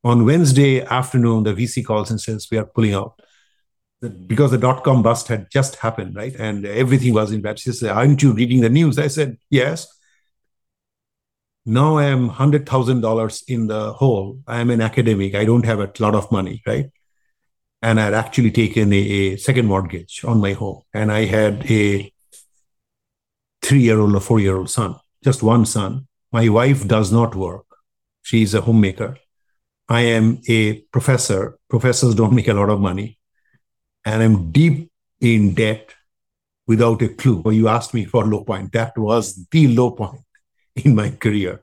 [0.02, 3.20] On Wednesday afternoon, the VC calls and says, We are pulling out.
[4.26, 6.34] Because the dot com bust had just happened, right?
[6.36, 7.60] And everything was in bad.
[7.60, 8.98] She said, Aren't you reading the news?
[8.98, 9.86] I said, Yes.
[11.64, 14.40] Now I am $100,000 in the hole.
[14.46, 15.34] I am an academic.
[15.34, 16.90] I don't have a lot of money, right?
[17.82, 20.82] And I had actually taken a, a second mortgage on my home.
[20.94, 22.10] And I had a
[23.62, 26.06] three year old or four year old son, just one son.
[26.32, 27.64] My wife does not work.
[28.22, 29.16] She's a homemaker.
[29.88, 31.58] I am a professor.
[31.70, 33.18] Professors don't make a lot of money.
[34.04, 34.90] And I'm deep
[35.20, 35.94] in debt
[36.66, 37.42] without a clue.
[37.50, 38.72] You asked me for low point.
[38.72, 40.20] That was the low point
[40.76, 41.62] in my career.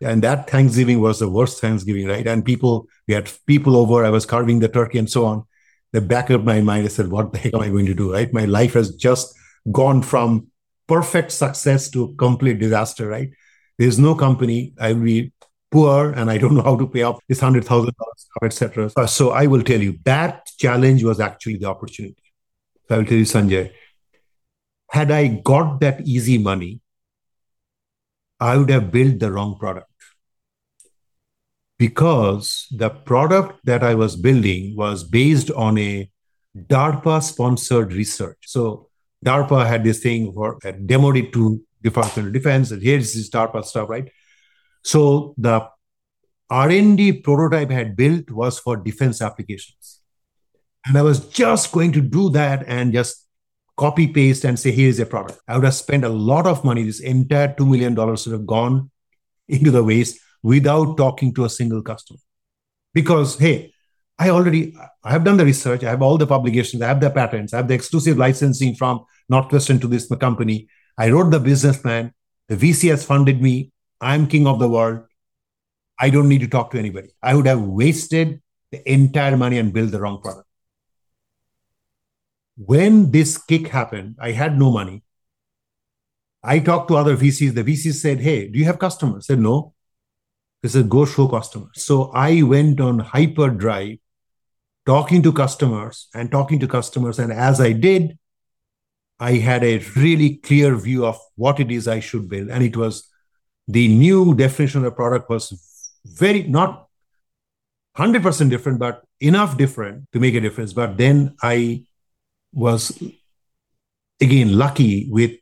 [0.00, 2.26] And that Thanksgiving was the worst Thanksgiving, right?
[2.26, 4.04] And people, we had people over.
[4.04, 5.44] I was carving the turkey and so on.
[5.92, 8.12] the back of my mind, I said, what the heck am I going to do?
[8.12, 8.32] Right?
[8.32, 9.32] My life has just
[9.70, 10.48] gone from
[10.86, 13.30] perfect success to complete disaster, right?
[13.78, 14.74] There's no company.
[14.78, 15.32] I will be
[15.70, 18.90] poor and I don't know how to pay off this hundred thousand dollars, etc.
[18.96, 22.22] Uh, so I will tell you that challenge was actually the opportunity.
[22.88, 23.72] So I will tell you, Sanjay,
[24.90, 26.80] had I got that easy money,
[28.38, 29.90] I would have built the wrong product.
[31.78, 36.08] Because the product that I was building was based on a
[36.56, 38.38] DARPA sponsored research.
[38.46, 38.88] So
[39.24, 43.30] DARPA had this thing for uh, demoed it to Department of Defense, and here's this
[43.30, 44.10] DARPA stuff, right?
[44.82, 45.68] So the
[46.50, 50.00] R&D prototype I had built was for defense applications.
[50.86, 53.26] And I was just going to do that and just
[53.76, 55.40] copy paste and say, here's a product.
[55.48, 56.84] I would have spent a lot of money.
[56.84, 58.90] This entire $2 million would have gone
[59.48, 62.20] into the waste without talking to a single customer.
[62.92, 63.72] Because, hey,
[64.18, 67.10] I already I have done the research, I have all the publications, I have the
[67.10, 70.68] patents, I have the exclusive licensing from Northwestern to this company.
[70.96, 72.12] I wrote the business plan.
[72.48, 73.72] The VC has funded me.
[74.00, 75.04] I'm king of the world.
[75.98, 77.14] I don't need to talk to anybody.
[77.22, 80.48] I would have wasted the entire money and built the wrong product.
[82.56, 85.02] When this kick happened, I had no money.
[86.42, 87.54] I talked to other VCs.
[87.54, 89.26] The VCs said, Hey, do you have customers?
[89.26, 89.74] I said, No.
[90.62, 91.82] They said, Go show customers.
[91.82, 93.98] So I went on hyperdrive
[94.86, 97.18] talking to customers and talking to customers.
[97.18, 98.18] And as I did,
[99.24, 102.50] I had a really clear view of what it is I should build.
[102.50, 103.08] And it was
[103.66, 105.44] the new definition of the product was
[106.04, 106.88] very not
[107.96, 110.74] 100% different, but enough different to make a difference.
[110.74, 111.84] But then I
[112.52, 113.02] was
[114.20, 115.32] again lucky with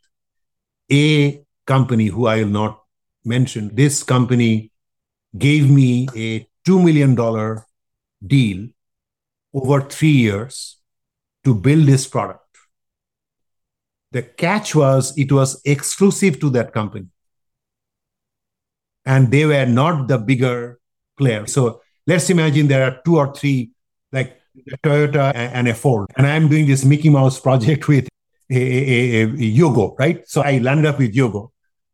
[0.92, 2.82] a company who I will not
[3.24, 3.74] mention.
[3.74, 4.70] This company
[5.36, 7.16] gave me a $2 million
[8.24, 8.68] deal
[9.52, 10.78] over three years
[11.42, 12.41] to build this product.
[14.12, 17.06] The catch was it was exclusive to that company.
[19.04, 20.78] And they were not the bigger
[21.18, 21.46] player.
[21.46, 23.72] So let's imagine there are two or three,
[24.12, 24.38] like
[24.84, 26.08] Toyota and a Ford.
[26.16, 28.08] And I'm doing this Mickey Mouse project with
[28.50, 30.28] a, a, a, Yogo, right?
[30.28, 31.50] So I landed up with Yogo.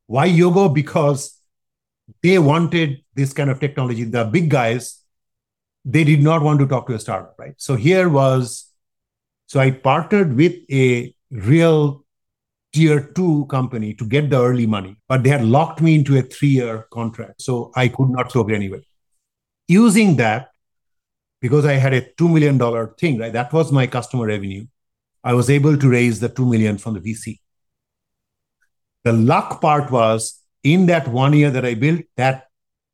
[0.07, 0.75] Why Yogo?
[0.75, 1.41] Because
[2.23, 4.05] they wanted this kind of technology.
[4.05, 5.03] The big guys,
[5.85, 7.55] they did not want to talk to a startup, right?
[7.59, 8.73] So here was,
[9.47, 12.05] so I partnered with a real
[12.79, 16.23] tier two company to get the early money, but they had locked me into a
[16.23, 17.43] three year contract.
[17.43, 18.83] So I could not it anyway.
[19.67, 20.51] Using that,
[21.41, 22.59] because I had a $2 million
[22.95, 23.33] thing, right?
[23.33, 24.67] That was my customer revenue.
[25.25, 27.41] I was able to raise the 2 million from the VC.
[29.03, 32.47] The luck part was in that one year that I built, that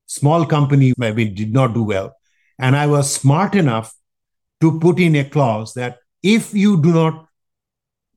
[0.07, 2.16] small company maybe did not do well.
[2.59, 3.95] And I was smart enough
[4.62, 7.28] to put in a clause that if you do not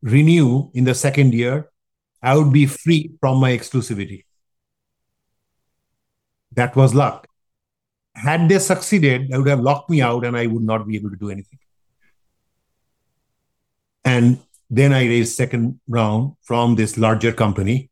[0.01, 1.69] renew in the second year,
[2.21, 4.25] I would be free from my exclusivity.
[6.53, 7.27] That was luck.
[8.15, 11.11] Had they succeeded, they would have locked me out and I would not be able
[11.11, 11.59] to do anything.
[14.03, 14.39] And
[14.69, 17.89] then I raised second round from this larger company,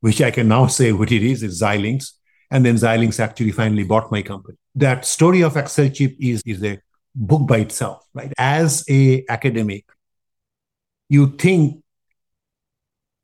[0.00, 2.12] which I can now say what it is, is Xilinx.
[2.50, 4.56] And then Xilinx actually finally bought my company.
[4.74, 6.80] That story of AccelChip is, is a
[7.14, 8.32] book by itself, right?
[8.38, 9.84] As a academic,
[11.08, 11.82] you think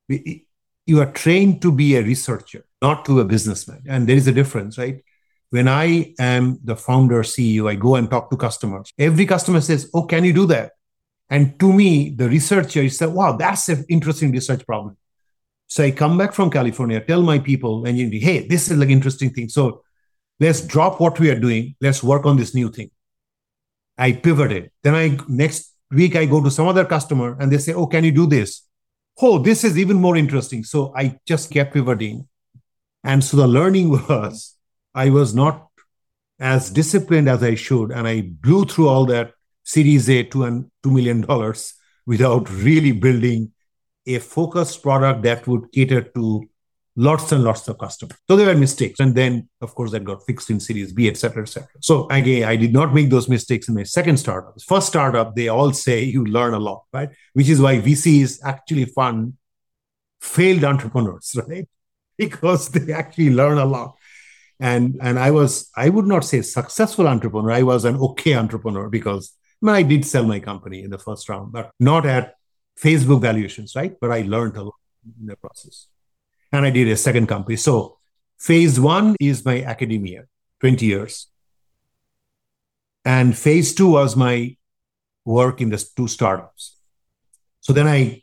[0.09, 3.83] you are trained to be a researcher, not to a businessman.
[3.89, 5.03] And there is a difference, right?
[5.51, 8.93] When I am the founder, CEO, I go and talk to customers.
[8.99, 10.73] Every customer says, Oh, can you do that?
[11.31, 14.97] And to me, the researcher is Wow, that's an interesting research problem.
[15.67, 18.91] So I come back from California, tell my people, and you hey, this is like
[18.91, 19.49] interesting thing.
[19.49, 19.83] So
[20.39, 21.77] let's drop what we are doing.
[21.81, 22.91] Let's work on this new thing.
[23.97, 24.71] I pivoted.
[24.83, 28.05] Then I next week I go to some other customer and they say, Oh, can
[28.05, 28.63] you do this?
[29.21, 30.65] Oh, this is even more interesting.
[30.65, 32.29] So I just kept pivoting.
[33.03, 34.57] And so the learning was
[34.95, 35.69] I was not
[36.41, 37.91] as disciplined as I should.
[37.91, 39.33] And I blew through all that
[39.63, 41.25] Series A to $2 million
[42.07, 43.53] without really building
[44.07, 46.49] a focused product that would cater to
[46.97, 48.17] lots and lots of customers.
[48.29, 49.01] So there were mistakes.
[49.01, 51.69] And then, of course, that got fixed in Series B, et cetera, et cetera.
[51.81, 54.61] So again, I did not make those mistakes in my second startup.
[54.63, 57.11] First startup, they all say you learn a lot, right?
[57.33, 59.35] Which is why VCs actually fund
[60.21, 61.69] failed entrepreneurs, right?
[62.17, 63.97] Because they actually learn a lot.
[64.61, 67.51] And and I was, I would not say successful entrepreneur.
[67.51, 70.99] I was an okay entrepreneur because I, mean, I did sell my company in the
[70.99, 72.37] first round, but not at
[72.81, 73.97] Facebook valuations, right?
[74.01, 74.75] But I learned a lot
[75.21, 75.89] in the process
[76.55, 77.57] and I did a second company.
[77.57, 77.99] So
[78.39, 80.25] phase one is my academia,
[80.61, 81.29] 20 years.
[83.05, 84.57] And phase two was my
[85.25, 86.77] work in the two startups.
[87.61, 88.23] So then I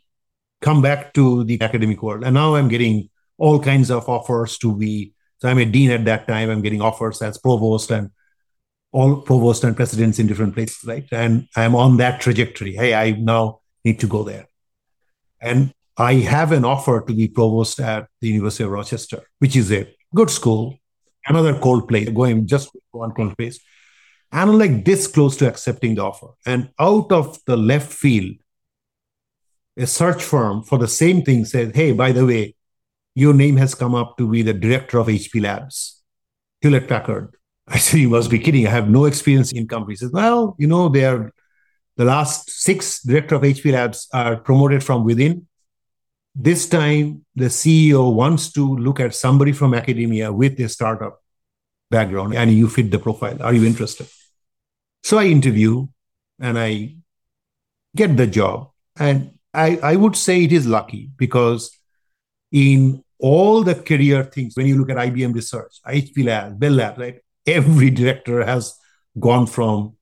[0.60, 4.74] come back to the academic world, and now I'm getting all kinds of offers to
[4.74, 5.12] be.
[5.38, 6.50] So I'm a dean at that time.
[6.50, 8.10] I'm getting offers as provost and
[8.92, 11.06] all provost and presidents in different places, right?
[11.10, 12.74] And I'm on that trajectory.
[12.74, 14.46] Hey, I now need to go there.
[15.40, 19.70] And I have an offer to be provost at the University of Rochester, which is
[19.70, 20.78] a good school,
[21.26, 23.60] another cold place, going just one cold place.
[24.30, 26.28] And I'm like this close to accepting the offer.
[26.46, 28.36] And out of the left field,
[29.76, 32.54] a search firm for the same thing says, Hey, by the way,
[33.14, 36.02] your name has come up to be the director of HP Labs,
[36.62, 37.36] Hewlett Packard.
[37.68, 38.66] I said, You must be kidding.
[38.66, 40.00] I have no experience in companies.
[40.00, 41.32] He says, Well, you know, they are
[41.96, 45.46] the last six director of HP Labs are promoted from within.
[46.34, 51.22] This time, the CEO wants to look at somebody from academia with a startup
[51.90, 53.42] background, and you fit the profile.
[53.42, 54.08] Are you interested?
[55.02, 55.86] So I interview
[56.40, 56.96] and I
[57.94, 58.70] get the job.
[58.96, 61.76] And I, I would say it is lucky because
[62.50, 66.98] in all the career things, when you look at IBM Research, HP Lab, Bell Lab,
[66.98, 67.20] right?
[67.46, 68.74] Every director has
[69.18, 69.96] gone from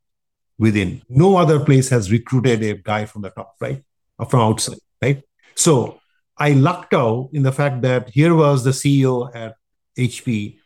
[0.58, 1.02] within.
[1.08, 3.82] No other place has recruited a guy from the top, right?
[4.18, 5.22] Or from outside, right?
[5.54, 5.99] So
[6.40, 9.56] I lucked out in the fact that here was the CEO at
[9.98, 10.56] HP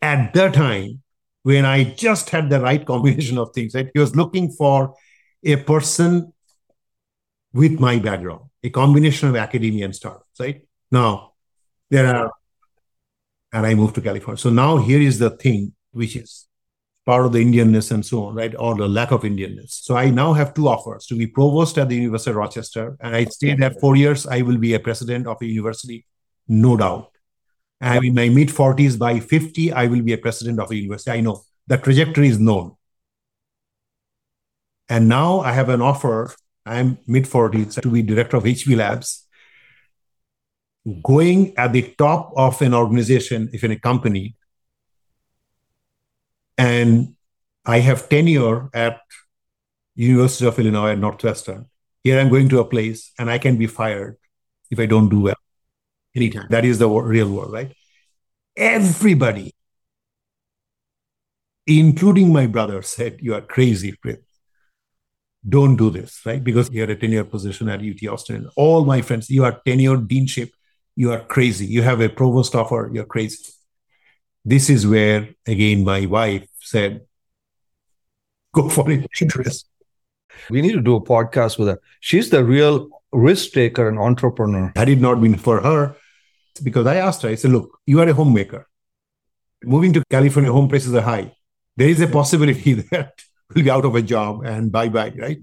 [0.00, 1.02] at the time
[1.42, 3.90] when I just had the right combination of things, right?
[3.92, 4.94] He was looking for
[5.42, 6.32] a person
[7.52, 10.62] with my background, a combination of academia and startups, right?
[10.90, 11.32] Now,
[11.90, 12.30] there are,
[13.52, 14.38] and I moved to California.
[14.38, 16.46] So now here is the thing, which is
[17.06, 18.54] part of the Indianness and so on, right?
[18.58, 19.82] Or the lack of Indianness.
[19.82, 22.96] So I now have two offers to be provost at the University of Rochester.
[23.00, 24.26] And I stay there four years.
[24.26, 26.06] I will be a president of a university,
[26.48, 27.10] no doubt.
[27.80, 28.98] I'm in my mid 40s.
[28.98, 31.10] By 50, I will be a president of a university.
[31.10, 32.76] I know the trajectory is known.
[34.88, 36.34] And now I have an offer.
[36.64, 39.26] I'm mid 40s to be director of HP Labs,
[41.02, 44.36] going at the top of an organization, if in a company.
[46.56, 47.14] And
[47.64, 49.00] I have tenure at
[49.94, 51.66] University of Illinois at Northwestern.
[52.02, 54.16] Here I'm going to a place and I can be fired
[54.70, 55.36] if I don't do well
[56.14, 56.46] anytime.
[56.50, 57.72] That is the real world, right?
[58.56, 59.54] Everybody,
[61.66, 64.22] including my brother, said, You are crazy, Prith.
[65.46, 66.42] Don't do this, right?
[66.42, 68.48] Because you're a tenure position at UT Austin.
[68.56, 70.50] All my friends, you are tenure deanship.
[70.96, 71.66] You are crazy.
[71.66, 72.90] You have a provost offer.
[72.92, 73.52] You're crazy.
[74.44, 77.02] This is where, again, my wife said,
[78.52, 79.06] Go for it.
[79.20, 79.66] Interest.
[80.50, 81.80] We need to do a podcast with her.
[82.00, 84.72] She's the real risk taker and entrepreneur.
[84.76, 85.96] Had it not been for her,
[86.62, 88.66] because I asked her, I said, look, you are a homemaker.
[89.64, 91.32] Moving to California, home prices are high.
[91.76, 93.14] There is a possibility that
[93.54, 95.38] we'll be out of a job and bye bye, right?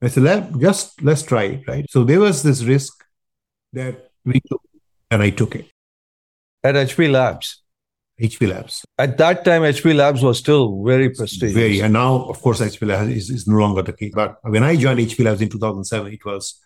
[0.00, 1.90] I said, Let, just let's try it, right?
[1.90, 3.04] So there was this risk
[3.72, 4.62] that we took,
[5.10, 5.70] and I took it.
[6.66, 7.62] At HP Labs.
[8.20, 8.84] HP Labs.
[8.98, 11.54] At that time, HP Labs was still very prestigious.
[11.54, 11.80] Very.
[11.80, 14.12] And now, of course, HP Labs is, is no longer the case.
[14.14, 16.60] But when I joined HP Labs in 2007, it was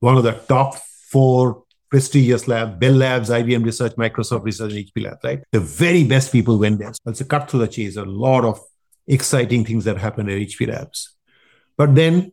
[0.00, 0.74] one of the top
[1.10, 5.42] four prestigious labs, Bell Labs, IBM Research, Microsoft Research, and HP Labs, right?
[5.52, 6.92] The very best people went there.
[6.92, 8.60] So it's a cut through the chase, a lot of
[9.06, 11.14] exciting things that happened at HP Labs.
[11.76, 12.32] But then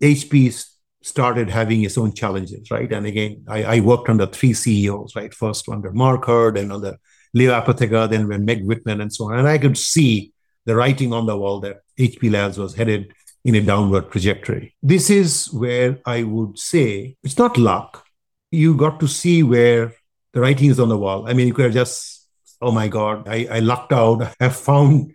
[0.00, 0.71] HP
[1.02, 2.90] started having its own challenges, right?
[2.92, 5.34] And again, I, I worked under three CEOs, right?
[5.34, 6.98] First under Mark Hurd and under
[7.34, 9.38] Leo Apotheker, then when Meg Whitman and so on.
[9.38, 10.32] And I could see
[10.64, 13.12] the writing on the wall that HP Labs was headed
[13.44, 14.74] in a downward trajectory.
[14.82, 18.06] This is where I would say it's not luck.
[18.50, 19.94] You got to see where
[20.32, 21.28] the writing is on the wall.
[21.28, 22.28] I mean, you could have just,
[22.60, 24.22] oh my God, I, I lucked out.
[24.40, 25.14] I have found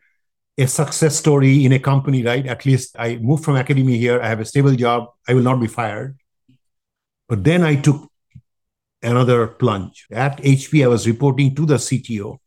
[0.58, 2.46] a success story in a company, right?
[2.46, 4.22] At least I moved from academia here.
[4.22, 5.10] I have a stable job.
[5.28, 6.18] I will not be fired.
[7.30, 8.12] But then I took
[9.04, 10.08] another plunge.
[10.12, 12.40] At HP, I was reporting to the CTO.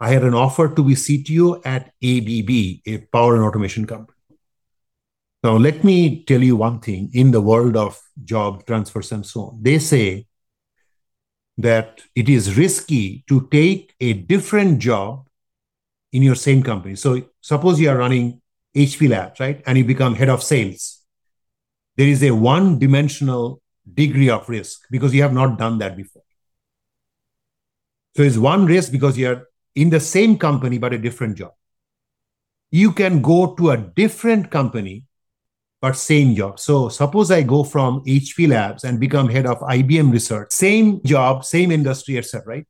[0.00, 4.18] I had an offer to be CTO at ABB, a power and automation company.
[5.42, 9.40] Now, let me tell you one thing in the world of job transfers and so
[9.42, 9.58] on.
[9.62, 10.26] They say
[11.58, 15.26] that it is risky to take a different job
[16.14, 16.94] in your same company.
[16.94, 18.40] So, suppose you are running
[18.74, 19.62] HP Labs, right?
[19.66, 21.02] And you become head of sales.
[21.96, 23.60] There is a one dimensional
[23.92, 26.22] degree of risk because you have not done that before.
[28.16, 31.52] So it's one risk because you're in the same company but a different job.
[32.70, 35.04] You can go to a different company
[35.80, 36.58] but same job.
[36.58, 41.44] So suppose I go from HP Labs and become head of IBM research, same job,
[41.44, 42.42] same industry, etc.
[42.46, 42.66] Right.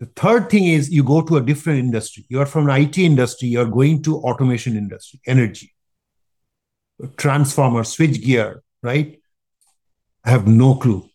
[0.00, 2.24] The third thing is you go to a different industry.
[2.28, 5.72] You are from an IT industry, you're going to automation industry, energy.
[7.16, 9.20] transformer, switch gear, right?
[10.24, 11.08] I have no clue.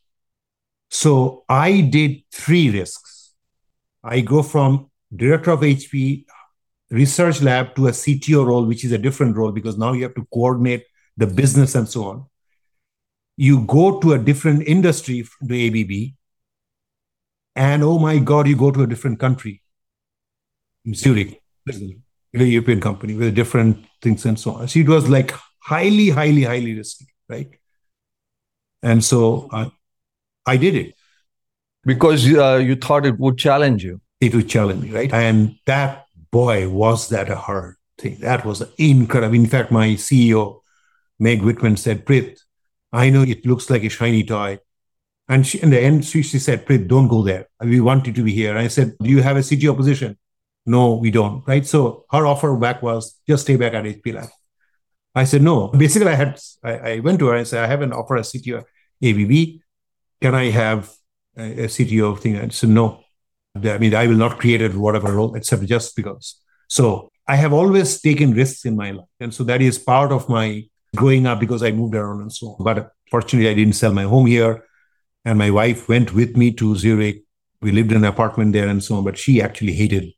[0.90, 3.34] So I did three risks.
[4.04, 6.26] I go from director of HP
[6.90, 10.16] research lab to a CTO role, which is a different role because now you have
[10.16, 10.86] to coordinate
[11.18, 12.26] the business and so on.
[13.36, 16.14] You go to a different industry, the ABB,
[17.56, 19.62] and oh my God, you go to a different country,
[20.94, 24.68] Zurich, a European company with different things and so on.
[24.68, 27.50] So it was like highly, highly, highly risky, right?
[28.82, 29.72] And so I,
[30.46, 30.96] I did it.
[31.86, 34.02] Because uh, you thought it would challenge you.
[34.22, 35.14] It would challenge me, right?
[35.14, 38.18] And that, boy, was that a hard thing.
[38.22, 39.36] That was incredible.
[39.36, 40.62] In fact, my CEO,
[41.20, 42.40] Meg Whitman, said, Prith,
[42.94, 44.60] I know it looks like a shiny toy,
[45.34, 47.48] and she, in the end, she, she said, Prith, don't go there.
[47.60, 48.52] We want you to be here.
[48.52, 50.16] And I said, Do you have a CTO position?
[50.66, 51.46] No, we don't.
[51.48, 51.66] Right.
[51.66, 54.30] So her offer back was just stay back at HP Lab.
[55.16, 55.70] I said, No.
[55.70, 58.32] Basically, I had I, I went to her and said, I have an offer as
[58.32, 58.64] CTO
[59.04, 59.62] ABB.
[60.22, 60.94] Can I have
[61.36, 62.36] a, a CTO thing?
[62.36, 63.04] And said, No.
[63.56, 66.40] I mean, I will not create it, whatever role, except just because.
[66.70, 69.08] So I have always taken risks in my life.
[69.20, 70.64] And so that is part of my
[70.96, 72.64] growing up because I moved around and so on.
[72.64, 74.64] But fortunately, I didn't sell my home here.
[75.26, 77.24] And my wife went with me to Zurich.
[77.62, 80.12] We lived in an apartment there and so on, but she actually hated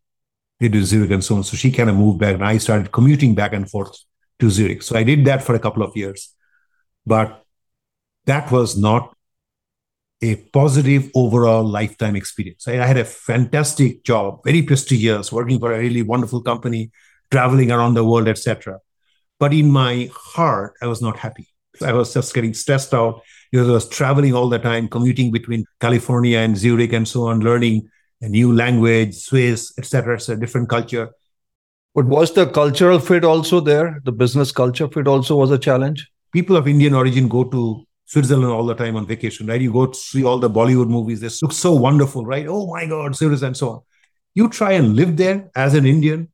[0.59, 1.43] it to Zurich and so on.
[1.43, 3.95] So she kind of moved back and I started commuting back and forth
[4.39, 4.81] to Zurich.
[4.81, 6.33] So I did that for a couple of years.
[7.05, 7.43] But
[8.25, 9.15] that was not
[10.21, 12.67] a positive overall lifetime experience.
[12.67, 16.91] I, had a fantastic job, very prestigious, working for a really wonderful company,
[17.29, 18.79] traveling around the world, etc.
[19.39, 21.47] But in my heart, I was not happy.
[21.81, 23.21] I was just getting stressed out
[23.55, 27.39] because I was traveling all the time, commuting between California and Zurich and so on,
[27.39, 27.87] learning
[28.19, 30.15] a new language, Swiss, etc.
[30.15, 31.11] It's a different culture.
[31.93, 34.01] But was the cultural fit also there?
[34.03, 36.05] The business culture fit also was a challenge?
[36.33, 39.61] People of Indian origin go to Switzerland all the time on vacation, right?
[39.61, 41.21] You go to see all the Bollywood movies.
[41.21, 42.47] They look so wonderful, right?
[42.49, 43.79] Oh my God, Switzerland and so on.
[44.33, 46.27] You try and live there as an Indian,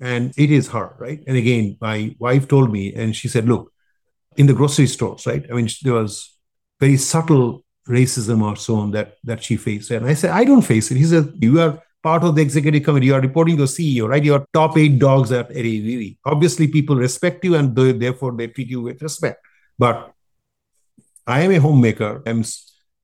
[0.00, 1.22] and it is hard, right?
[1.26, 3.70] And again, my wife told me, and she said, look,
[4.36, 5.44] in the grocery stores, right?
[5.50, 6.36] I mean, there was
[6.80, 9.90] very subtle racism or so on that that she faced.
[9.90, 10.96] And I said, I don't face it.
[10.96, 13.06] He said, You are part of the executive committee.
[13.06, 14.22] You are reporting to CEO, right?
[14.22, 16.16] Your top eight dogs at ABB.
[16.24, 19.44] Obviously, people respect you and therefore they treat you with respect.
[19.78, 20.12] But
[21.26, 22.22] I am a homemaker.
[22.26, 22.44] I'm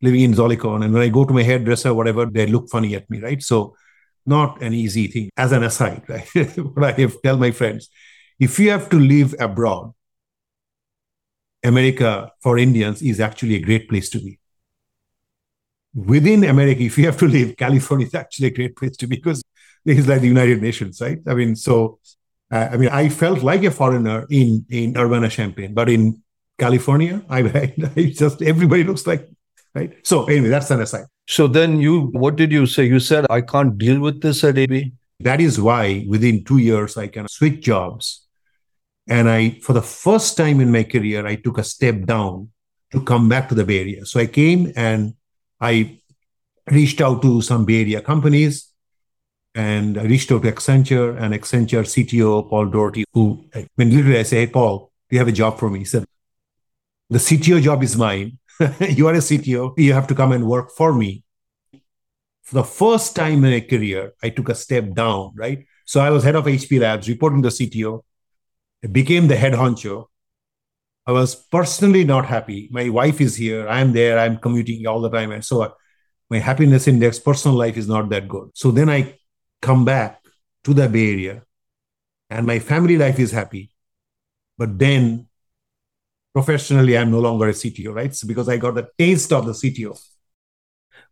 [0.01, 0.85] living in Zollikon.
[0.85, 3.43] And when I go to my hairdresser, whatever, they look funny at me, right?
[3.43, 3.76] So
[4.26, 5.30] not an easy thing.
[5.37, 6.26] As an aside, right?
[6.57, 7.89] what I have tell my friends,
[8.39, 9.93] if you have to live abroad,
[11.64, 14.38] America for Indians is actually a great place to be.
[15.94, 19.16] Within America, if you have to live, California is actually a great place to be
[19.16, 19.42] because
[19.84, 21.18] it is like the United Nations, right?
[21.26, 21.98] I mean, so
[22.50, 26.22] uh, I mean, I felt like a foreigner in in Urbana Champaign, but in
[26.58, 27.40] California, I,
[27.96, 29.28] I just everybody looks like
[29.74, 29.92] right.
[30.02, 31.06] So anyway, that's an aside.
[31.28, 32.84] So then you, what did you say?
[32.84, 34.92] You said I can't deal with this at AB.
[35.20, 38.21] That is why within two years I can switch jobs
[39.09, 42.50] and I, for the first time in my career, I took a step down
[42.92, 44.07] to come back to the Bay Area.
[44.07, 45.14] So I came and
[45.61, 46.00] I
[46.70, 48.72] reached out to some Bay Area companies
[49.55, 53.44] and I reached out to Accenture and Accenture CTO, Paul Daugherty, who,
[53.74, 55.80] when literally I say, hey, Paul, do you have a job for me?
[55.80, 56.05] He said,
[57.11, 58.38] the CTO job is mine.
[58.80, 59.74] you are a CTO.
[59.76, 61.24] You have to come and work for me.
[62.42, 65.66] For the first time in my career, I took a step down, right?
[65.84, 68.03] So I was head of HP Labs, reporting to the CTO.
[68.91, 70.07] Became the head honcho.
[71.07, 72.68] I was personally not happy.
[72.72, 73.68] My wife is here.
[73.68, 74.18] I'm there.
[74.18, 75.33] I'm commuting all the time.
[75.33, 75.70] And so uh,
[76.30, 78.51] my happiness index, personal life is not that good.
[78.55, 79.18] So then I
[79.61, 80.20] come back
[80.64, 81.43] to the Bay Area
[82.30, 83.70] and my family life is happy.
[84.59, 85.28] But then
[86.33, 88.14] professionally, I'm no longer a CTO, right?
[88.14, 89.97] So because I got the taste of the CTO.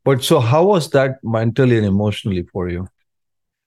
[0.05, 2.87] But so how was that mentally and emotionally for you?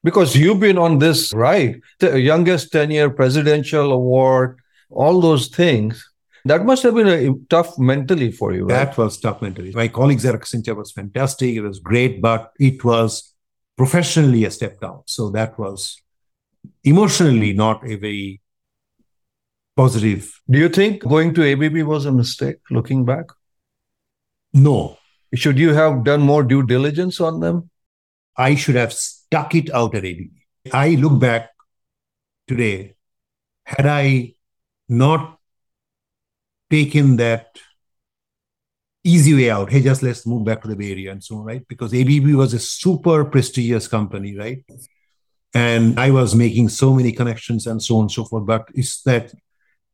[0.04, 1.82] Because you've been on this right?
[1.99, 6.10] The youngest 10 year presidential award all those things.
[6.45, 8.86] That must have been a, tough mentally for you right?
[8.86, 9.72] that was tough mentally.
[9.72, 11.56] My colleagues at accenture was fantastic.
[11.56, 13.34] It was great but it was
[13.78, 15.04] professionally a step down.
[15.06, 16.01] So that was
[16.84, 18.41] emotionally not a very
[19.76, 20.39] positive.
[20.49, 23.26] Do you think going to abb was a mistake looking back?
[24.54, 24.97] No.
[25.34, 27.70] Should you have done more due diligence on them?
[28.38, 28.93] I should have
[29.34, 30.29] stuck it out at ABB.
[30.71, 31.49] I look back
[32.47, 32.93] today,
[33.65, 34.36] had I
[34.88, 35.39] not
[36.69, 37.57] taken that
[39.03, 41.45] easy way out, hey, just let's move back to the Bay Area and so on,
[41.45, 41.67] right?
[41.67, 44.63] Because ABB was a super prestigious company, right?
[45.55, 48.45] And I was making so many connections and so on and so forth.
[48.45, 49.34] But it's that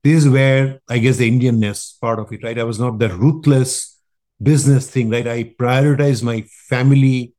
[0.04, 2.60] this is where I guess the Indianness part of it, right?
[2.60, 3.98] I was not the ruthless
[4.42, 5.28] business thing, right?
[5.28, 7.36] I prioritize my family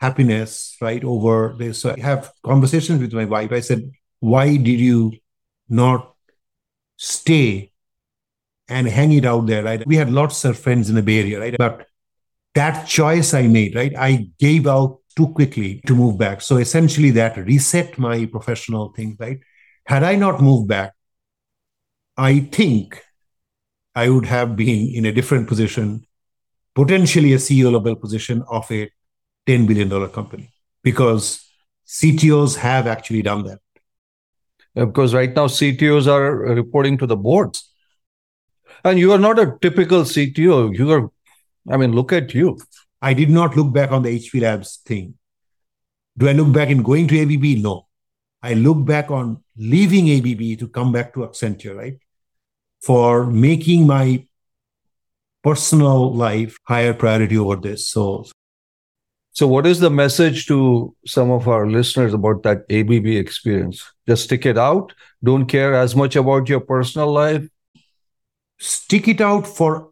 [0.00, 1.80] happiness, right, over this.
[1.80, 3.52] So I have conversations with my wife.
[3.52, 3.90] I said,
[4.20, 5.12] why did you
[5.68, 6.14] not
[6.96, 7.72] stay
[8.68, 9.86] and hang it out there, right?
[9.86, 11.56] We had lots of friends in the Bay Area, right?
[11.58, 11.86] But
[12.54, 13.92] that choice I made, right?
[13.96, 16.40] I gave out too quickly to move back.
[16.40, 19.40] So essentially that reset my professional thing, right?
[19.86, 20.94] Had I not moved back,
[22.16, 23.02] I think
[23.94, 26.06] I would have been in a different position,
[26.74, 28.90] potentially a CEO level position of a
[29.46, 30.50] $10 billion company,
[30.82, 31.44] because
[31.86, 33.60] CTOs have actually done that.
[34.74, 37.70] because right now CTOs are reporting to the boards.
[38.84, 40.76] And you are not a typical CTO.
[40.76, 41.10] You are,
[41.70, 42.58] I mean, look at you.
[43.00, 45.14] I did not look back on the HP Labs thing.
[46.16, 47.62] Do I look back in going to ABB?
[47.62, 47.86] No.
[48.42, 51.98] I look back on leaving ABB to come back to Accenture, right?
[52.82, 54.26] For making my
[55.42, 57.88] personal life higher priority over this.
[57.88, 58.26] So,
[59.34, 63.84] so what is the message to some of our listeners about that ABB experience?
[64.06, 64.92] Just stick it out.
[65.24, 67.44] Don't care as much about your personal life.
[68.60, 69.90] Stick it out for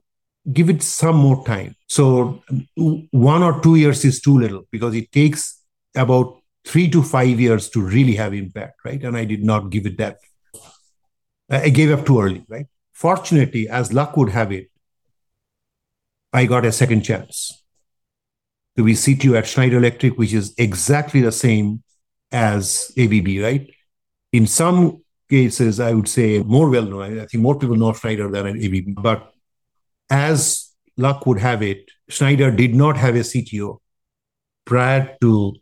[0.53, 1.75] give it some more time.
[1.89, 2.41] So
[2.77, 5.61] one or two years is too little because it takes
[5.97, 9.03] about three to five years to really have impact, right?
[9.03, 10.19] And I did not give it that.
[11.51, 12.67] I gave up too early, right?
[12.93, 14.71] Fortunately, as luck would have it,
[16.33, 17.62] I got a second chance
[18.77, 21.83] to be CTO at Schneider Electric, which is exactly the same
[22.31, 23.71] as ABB, right?
[24.33, 27.21] In some cases, I would say more well known.
[27.21, 28.95] I think more people know Schneider than ABB.
[28.95, 29.33] But
[30.11, 33.79] as luck would have it, Schneider did not have a CTO
[34.65, 35.55] prior to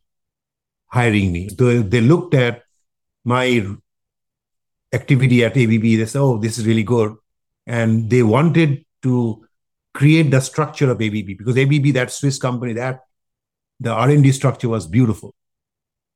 [0.86, 1.48] hiring me.
[1.48, 2.62] So they looked at
[3.24, 3.66] my
[4.92, 5.82] activity at ABB.
[5.82, 7.14] They said, "Oh, this is really good,"
[7.66, 9.44] and they wanted to
[9.94, 13.00] create the structure of ABB because ABB, that Swiss company, that
[13.80, 15.34] the R&D structure was beautiful.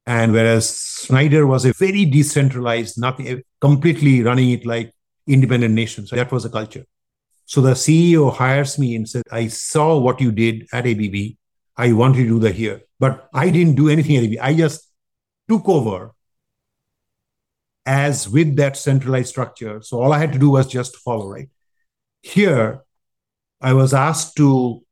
[0.06, 4.92] And whereas Schneider was a very decentralized, nothing eh, completely running it like
[5.26, 6.10] independent nations.
[6.10, 6.84] So that was the culture.
[7.46, 11.36] So the CEO hires me and said, I saw what you did at ABB.
[11.76, 12.82] I want you to do that here.
[13.00, 14.38] But I didn't do anything at ABB.
[14.40, 14.90] I just
[15.48, 16.12] took over
[17.86, 19.82] as with that centralized structure.
[19.82, 21.48] So all I had to do was just follow, right?
[22.22, 22.83] Here,
[23.60, 24.82] I was asked to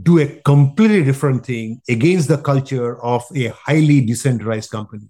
[0.00, 5.08] do a completely different thing against the culture of a highly decentralized company.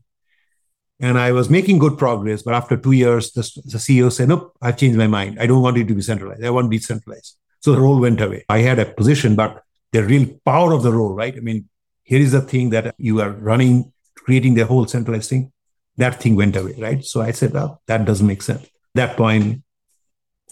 [1.00, 4.56] And I was making good progress, but after two years, the, the CEO said, Nope,
[4.60, 5.38] I've changed my mind.
[5.38, 6.42] I don't want it to be centralized.
[6.42, 7.36] I want decentralized.
[7.60, 8.44] So the role went away.
[8.48, 9.62] I had a position, but
[9.92, 11.34] the real power of the role, right?
[11.36, 11.68] I mean,
[12.02, 15.52] here is the thing that you are running, creating the whole centralized thing.
[15.98, 17.04] That thing went away, right?
[17.04, 18.62] So I said, Well, that doesn't make sense.
[18.62, 19.62] At that point,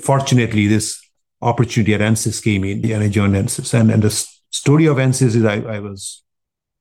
[0.01, 1.01] fortunately, this
[1.43, 3.75] opportunity at ANSYS came in and I joined ANSYS.
[3.79, 4.11] And, and the
[4.51, 6.23] story of ANSYS is I, I was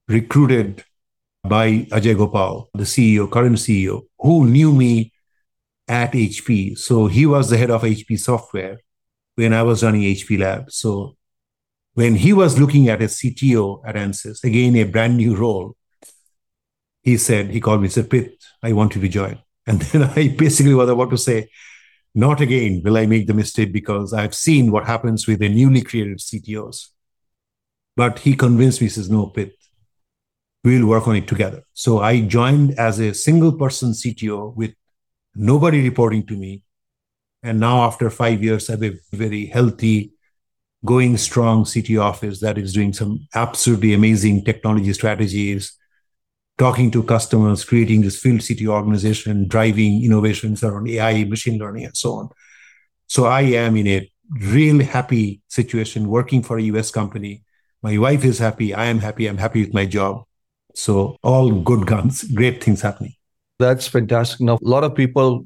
[0.08, 0.84] recruited
[1.44, 5.12] by Ajei Gopal, the CEO, current CEO, who knew me
[5.88, 6.78] at HP.
[6.78, 8.80] So he was the head of HP software
[9.36, 10.72] when I was running HP Lab.
[10.72, 11.16] So
[11.94, 15.76] when he was looking at a CTO at ANSYS, again, a brand new role,
[17.04, 18.34] he said, he called me, said, Pit,
[18.64, 19.40] I want you to join.
[19.68, 21.50] And then I basically was about to say,
[22.16, 25.82] not again will I make the mistake because I've seen what happens with the newly
[25.82, 26.88] created CTOs.
[27.98, 29.54] But he convinced me, he says, no, Pit,
[30.64, 31.64] we'll work on it together.
[31.74, 34.74] So I joined as a single person CTO with
[35.36, 36.64] nobody reporting to me.
[37.44, 40.14] And now, after five years, I have a very healthy,
[40.84, 45.78] going strong CTO office that is doing some absolutely amazing technology strategies,
[46.58, 51.98] talking to customers, creating this field CTO organization, driving innovations around AI, machine learning, and
[51.98, 52.30] so on.
[53.08, 57.44] So I am in a real happy situation working for a US company.
[57.82, 58.74] My wife is happy.
[58.74, 59.28] I am happy.
[59.28, 60.24] I'm happy with my job.
[60.74, 63.14] So all good guns, great things happening.
[63.60, 64.42] That's fantastic.
[64.42, 65.46] Now, a lot of people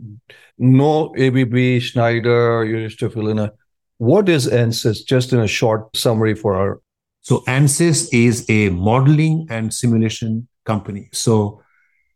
[0.57, 3.51] know ABB, Schneider, Unistofilina.
[3.97, 5.05] What is ANSYS?
[5.05, 6.82] Just in a short summary for our.
[7.30, 11.09] So ANSYS is a modeling and simulation company.
[11.13, 11.61] So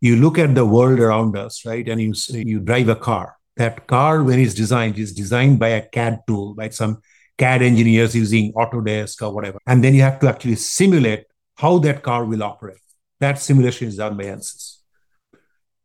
[0.01, 1.88] you look at the world around us, right?
[1.88, 3.36] And you you drive a car.
[3.57, 6.99] That car, when it's designed, is designed by a CAD tool, by some
[7.38, 9.59] CAD engineers using Autodesk or whatever.
[9.68, 11.26] And then you have to actually simulate
[11.57, 12.82] how that car will operate.
[13.20, 14.80] That simulation is done by ANSYS.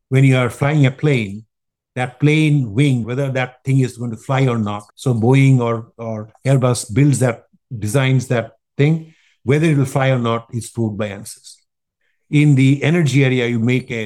[0.08, 1.44] When you are flying a plane,
[1.96, 4.84] that plane wing, whether that thing is going to fly or not.
[4.94, 7.44] So Boeing or, or Airbus builds that,
[7.78, 9.12] designs that thing,
[9.48, 11.56] whether it will fly or not is proved by ANSYS.
[12.40, 14.04] In the energy area, you make a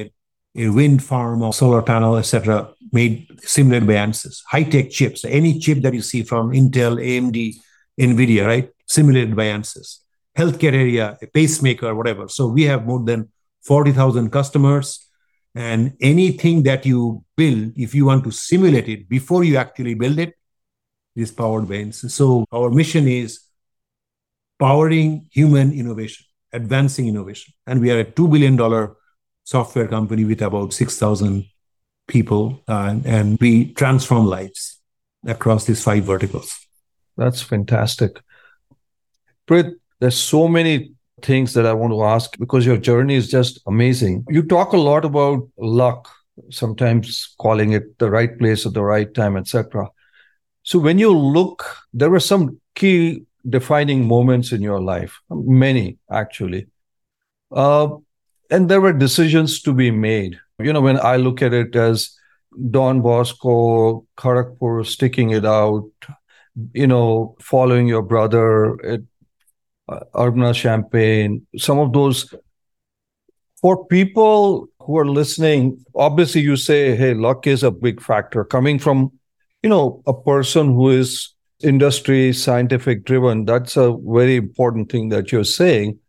[0.55, 4.43] a wind farm or solar panel, etc., made simulated by ANSYS.
[4.47, 7.55] High-tech chips, any chip that you see from Intel, AMD,
[7.99, 8.69] NVIDIA, right?
[8.87, 9.99] Simulated by ANSYS.
[10.37, 12.27] Healthcare area, a pacemaker, whatever.
[12.27, 13.31] So we have more than
[13.63, 15.07] 40,000 customers.
[15.55, 20.19] And anything that you build, if you want to simulate it before you actually build
[20.19, 20.33] it,
[21.15, 22.11] is powered by ANSYS.
[22.11, 23.39] So our mission is
[24.59, 27.53] powering human innovation, advancing innovation.
[27.67, 28.95] And we are a $2 billion
[29.43, 31.45] software company with about 6,000
[32.07, 34.79] people, uh, and we transform lives
[35.25, 36.67] across these five verticals.
[37.17, 38.21] That's fantastic.
[39.47, 43.61] Prith, there's so many things that I want to ask because your journey is just
[43.67, 44.25] amazing.
[44.29, 46.09] You talk a lot about luck,
[46.49, 49.89] sometimes calling it the right place at the right time, etc.
[50.63, 56.67] So when you look, there were some key defining moments in your life, many actually.
[57.51, 57.89] Uh,
[58.49, 60.39] and there were decisions to be made.
[60.59, 62.17] You know, when I look at it as
[62.69, 65.89] Don Bosco, Kharagpur, sticking it out,
[66.73, 69.01] you know, following your brother at
[69.89, 72.33] uh, Urbana Champaign, some of those.
[73.61, 78.43] For people who are listening, obviously you say, hey, luck is a big factor.
[78.43, 79.11] Coming from,
[79.61, 81.32] you know, a person who is
[81.63, 85.99] industry scientific driven, that's a very important thing that you're saying.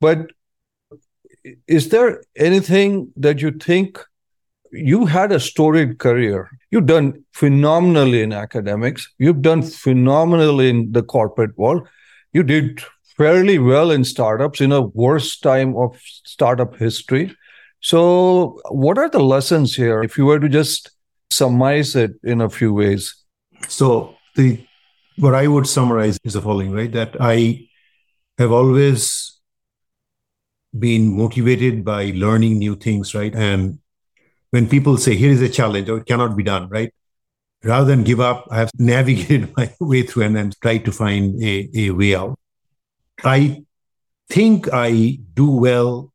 [0.00, 0.30] But
[1.66, 3.98] is there anything that you think
[4.72, 6.50] you had a storied career?
[6.70, 9.08] You've done phenomenally in academics.
[9.18, 11.86] You've done phenomenally in the corporate world.
[12.32, 12.82] You did
[13.16, 17.34] fairly well in startups in a worst time of startup history.
[17.80, 20.90] So, what are the lessons here if you were to just
[21.30, 23.14] surmise it in a few ways?
[23.68, 24.66] So, the
[25.18, 26.92] what I would summarize is the following, right?
[26.92, 27.68] That I
[28.38, 29.38] have always
[30.78, 33.34] been motivated by learning new things, right?
[33.34, 33.78] And
[34.50, 36.92] when people say, here is a challenge, or it cannot be done, right?
[37.64, 41.42] Rather than give up, I have navigated my way through and then tried to find
[41.42, 42.38] a, a way out.
[43.24, 43.64] I
[44.28, 46.12] think I do well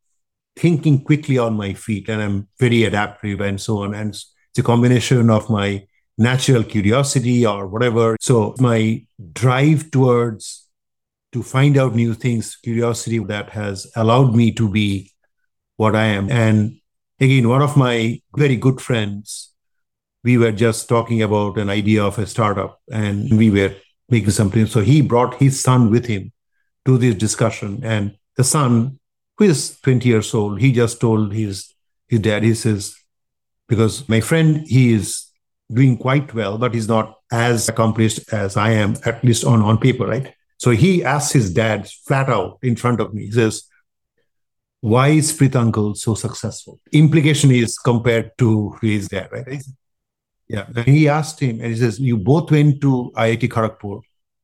[0.56, 3.96] thinking quickly on my feet and I'm very adaptive and so on.
[3.96, 5.88] And it's a combination of my
[6.18, 8.18] natural curiosity or whatever.
[8.20, 10.68] So my drive towards
[11.32, 15.12] to find out new things, curiosity that has allowed me to be
[15.78, 16.30] what I am.
[16.30, 16.80] And
[17.20, 19.54] again, one of my very good friends,
[20.24, 23.74] we were just talking about an idea of a startup and we were
[24.10, 24.66] making something.
[24.68, 26.32] So he brought his son with him
[26.86, 27.82] to this discussion.
[27.84, 29.00] And the son,
[29.38, 31.74] who is 20 years old, he just told his
[32.12, 32.94] his dad, he says,
[33.70, 35.28] because my friend, he is
[35.74, 39.78] doing quite well, but he's not as accomplished as I am, at least on, on
[39.78, 40.34] paper, right?
[40.58, 43.26] So he asks his dad flat out in front of me.
[43.26, 43.64] He says,
[44.82, 46.80] Why is Prith uncle so successful?
[46.92, 49.64] Implication is compared to his dad, right?
[50.48, 50.66] Yeah.
[50.76, 54.02] And he asked him, and he says, You both went to IIT Kharagpur.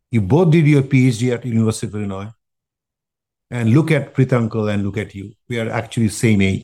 [0.09, 2.31] You both did your PhD at University of Illinois.
[3.51, 5.33] And look at Prith uncle and look at you.
[5.47, 6.63] We are actually same age.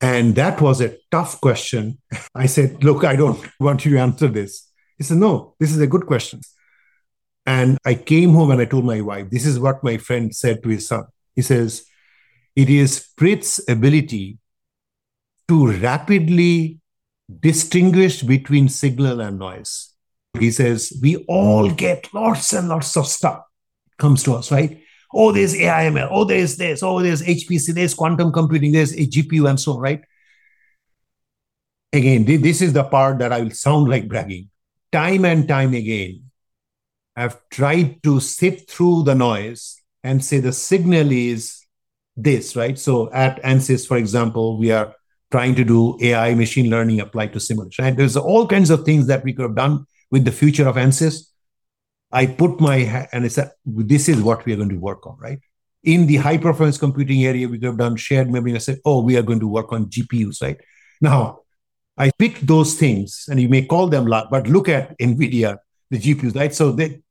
[0.00, 1.98] And that was a tough question.
[2.34, 4.70] I said, Look, I don't want you to answer this.
[4.96, 6.40] He said, No, this is a good question.
[7.46, 10.62] And I came home and I told my wife, this is what my friend said
[10.62, 11.04] to his son.
[11.34, 11.84] He says,
[12.54, 14.38] it is Prith's ability
[15.48, 16.80] to rapidly
[17.40, 19.94] distinguish between signal and noise.
[20.38, 23.42] He says, we all get lots and lots of stuff
[23.98, 24.82] comes to us, right?
[25.12, 26.08] Oh, there's AIML.
[26.10, 26.82] Oh, there's this.
[26.82, 27.74] Oh, there's HPC.
[27.74, 28.72] There's quantum computing.
[28.72, 30.02] There's a GPU and so on, right?
[31.92, 34.50] Again, this is the part that I will sound like bragging.
[34.92, 36.30] Time and time again,
[37.16, 41.60] I've tried to sift through the noise and say the signal is
[42.16, 42.78] this, right?
[42.78, 44.94] So at ANSYS, for example, we are
[45.30, 47.84] trying to do AI machine learning applied to simulation.
[47.84, 50.76] And there's all kinds of things that we could have done with the future of
[50.76, 51.29] ANSYS.
[52.12, 55.06] I put my hand and I said, this is what we are going to work
[55.06, 55.38] on, right?
[55.84, 58.54] In the high performance computing area, we have done shared memory.
[58.54, 60.58] I said, oh, we are going to work on GPUs, right?
[61.00, 61.40] Now,
[61.96, 65.58] I picked those things, and you may call them luck, but look at NVIDIA
[65.90, 66.54] the GPUs, right?
[66.54, 67.02] So they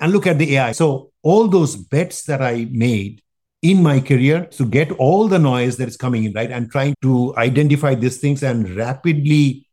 [0.00, 0.72] and look at the AI.
[0.72, 3.22] So all those bets that I made
[3.62, 6.50] in my career to get all the noise that is coming in, right?
[6.50, 9.68] And trying to identify these things and rapidly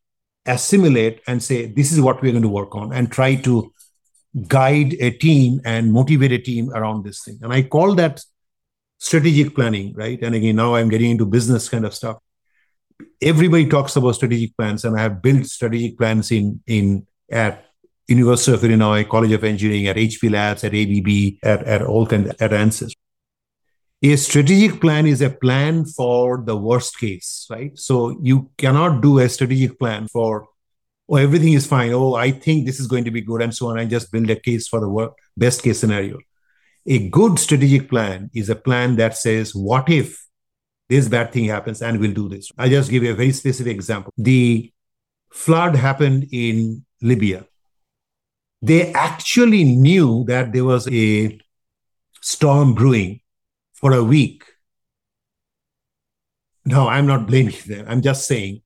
[0.45, 3.73] assimilate and say, this is what we're going to work on and try to
[4.47, 7.39] guide a team and motivate a team around this thing.
[7.41, 8.21] And I call that
[8.99, 10.21] strategic planning, right?
[10.21, 12.17] And again, now I'm getting into business kind of stuff.
[13.21, 17.65] Everybody talks about strategic plans, and I have built strategic plans in in at
[18.09, 22.29] University of Illinois, College of Engineering, at HP Labs, at ABB, at, at all kinds,
[22.39, 22.93] at ANSYS.
[24.01, 27.77] A strategic plan is a plan for the worst case, right?
[27.77, 30.47] So you cannot do a strategic plan for,
[31.09, 31.91] oh, everything is fine.
[31.91, 33.79] Oh, I think this is going to be good, and so on.
[33.79, 36.19] I just build a case for the worst, best case scenario.
[36.85, 40.25] A good strategic plan is a plan that says, what if
[40.87, 42.51] this bad thing happens and we'll do this?
[42.57, 44.13] I just give you a very specific example.
[44.17, 44.71] The
[45.31, 47.45] flood happened in Libya.
[48.61, 51.39] They actually knew that there was a
[52.21, 53.21] storm brewing
[53.73, 54.43] for a week.
[56.65, 57.85] No, I'm not blaming them.
[57.87, 58.61] I'm just saying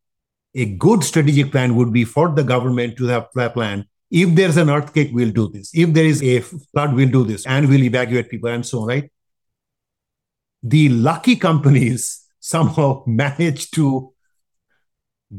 [0.55, 3.85] a good strategic plan would be for the government to have a plan.
[4.11, 5.71] If there's an earthquake, we'll do this.
[5.73, 8.87] If there is a flood, we'll do this and we'll evacuate people and so on,
[8.87, 9.11] right?
[10.61, 14.13] The lucky companies somehow manage to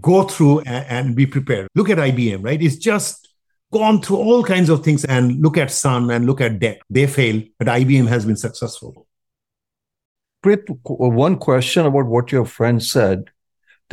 [0.00, 1.68] go through and, and be prepared.
[1.74, 2.60] Look at IBM, right?
[2.60, 3.28] It's just
[3.72, 6.78] gone through all kinds of things and look at Sun and look at DEC.
[6.90, 9.06] They fail, but IBM has been successful.
[10.42, 13.30] Prith, one question about what your friend said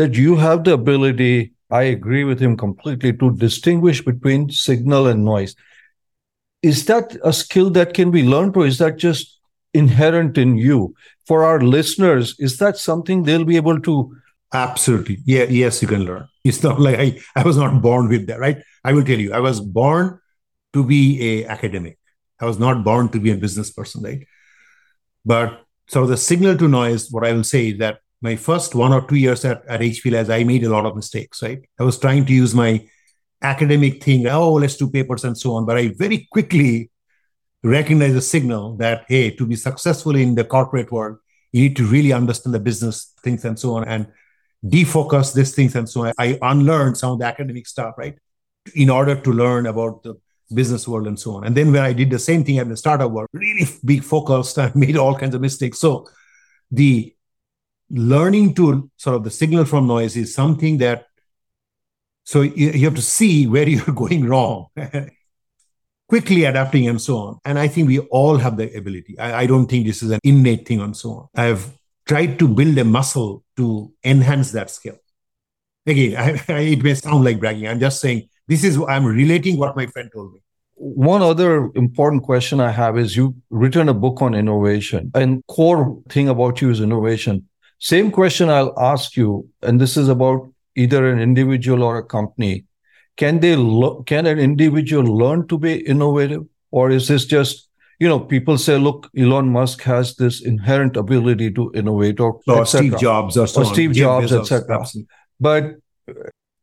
[0.02, 5.24] that you have the ability, I agree with him completely, to distinguish between signal and
[5.24, 5.56] noise.
[6.64, 9.39] Is that a skill that can be learned, or is that just
[9.76, 10.95] inherent in you?
[11.28, 14.18] For our listeners, is that something they'll be able to?
[14.52, 15.20] Absolutely.
[15.24, 16.28] Yeah, yes, you can learn.
[16.43, 18.58] It's not like I, I was not born with that, right?
[18.84, 20.20] I will tell you, I was born
[20.74, 21.99] to be a academic.
[22.39, 24.26] I was not born to be a business person, right?
[25.24, 28.93] But so the signal to noise, what I will say is that my first one
[28.93, 31.59] or two years at, at HP Labs, I made a lot of mistakes, right?
[31.80, 32.88] I was trying to use my
[33.41, 35.65] academic thing, oh, let's do papers and so on.
[35.65, 36.91] But I very quickly
[37.63, 41.17] recognized the signal that, hey, to be successful in the corporate world,
[41.51, 44.07] you need to really understand the business things and so on and
[44.65, 46.13] defocus these things and so on.
[46.17, 48.15] I unlearned some of the academic stuff, right?
[48.76, 50.15] In order to learn about the
[50.53, 51.45] business world and so on.
[51.45, 54.59] And then when I did the same thing at the startup world, really big focused,
[54.59, 55.80] I made all kinds of mistakes.
[55.80, 56.07] So
[56.69, 57.13] the
[57.92, 61.06] learning to sort of the signal from noise is something that
[62.24, 64.68] so you, you have to see where you're going wrong
[66.12, 67.39] quickly adapting and so on.
[67.46, 69.18] And i think we all have the ability.
[69.18, 71.28] I, I don't think this is an innate thing and so on.
[71.36, 71.72] I've
[72.06, 74.98] tried to build a muscle to enhance that skill.
[75.86, 76.16] Again
[76.50, 77.68] I, I, it may sound like bragging.
[77.68, 80.39] I'm just saying this is I'm relating what my friend told me.
[80.74, 86.02] One other important question I have is you've written a book on innovation, and core
[86.10, 87.48] thing about you is innovation.
[87.82, 92.65] Same question I'll ask you, and this is about either an individual or a company.
[93.17, 97.69] Can they lo- can an individual learn to be innovative, or is this just
[97.99, 102.67] you know people say, look, Elon Musk has this inherent ability to innovate, or, or
[102.67, 104.86] Steve Jobs, or, so or Steve Jobs, etc.
[105.39, 105.75] But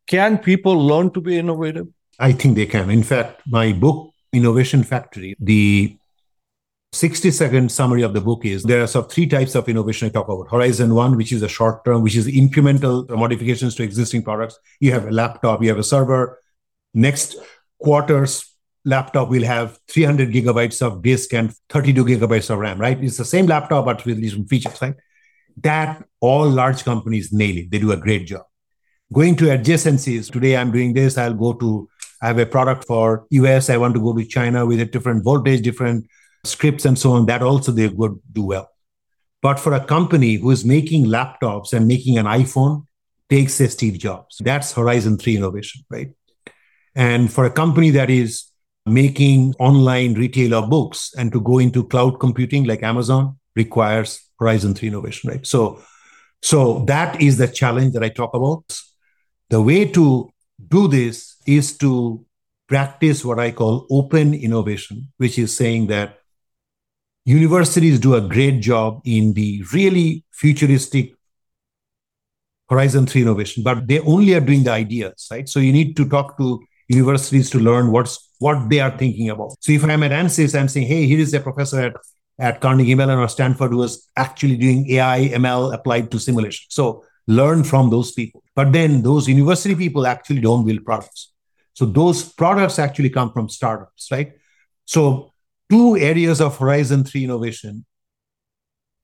[0.06, 1.88] can people learn to be innovative?
[2.20, 2.90] I think they can.
[2.90, 5.96] In fact, my book, Innovation Factory, the
[6.92, 10.08] 60 second summary of the book is there are sort of three types of innovation
[10.08, 10.50] I talk about.
[10.50, 14.58] Horizon one, which is a short term, which is incremental modifications to existing products.
[14.80, 16.40] You have a laptop, you have a server.
[16.94, 17.36] Next
[17.78, 23.02] quarter's laptop will have 300 gigabytes of disk and 32 gigabytes of RAM, right?
[23.02, 24.94] It's the same laptop, but with different features, right?
[25.58, 27.70] That all large companies nail it.
[27.70, 28.44] They do a great job
[29.12, 30.30] going to adjacencies.
[30.30, 31.16] Today I'm doing this.
[31.16, 31.88] I'll go to,
[32.20, 33.70] I have a product for US.
[33.70, 36.06] I want to go to China with a different voltage, different
[36.44, 37.26] scripts and so on.
[37.26, 38.70] That also they would do well.
[39.42, 42.86] But for a company who is making laptops and making an iPhone,
[43.28, 44.38] takes a Steve Jobs.
[44.40, 46.12] That's Horizon 3 innovation, right?
[46.94, 48.44] And for a company that is
[48.86, 54.74] making online retail of books and to go into cloud computing like Amazon requires Horizon
[54.74, 55.46] 3 innovation, right?
[55.46, 55.82] So,
[56.42, 58.64] so that is the challenge that I talk about.
[59.50, 60.30] The way to
[60.66, 62.24] do this is to
[62.66, 66.18] practice what I call open innovation, which is saying that
[67.28, 71.12] universities do a great job in the really futuristic
[72.70, 75.48] Horizon 3 innovation, but they only are doing the ideas, right?
[75.48, 79.56] So you need to talk to universities to learn what's what they are thinking about.
[79.60, 81.96] So if I'm at ANSYS, I'm saying, hey, here is a professor at,
[82.38, 86.66] at Carnegie Mellon or Stanford who was actually doing AI, ML applied to simulation.
[86.70, 88.42] So learn from those people.
[88.54, 91.32] But then those university people actually don't build products.
[91.74, 94.32] So those products actually come from startups, right?
[94.84, 95.32] So
[95.70, 97.84] two areas of Horizon 3 innovation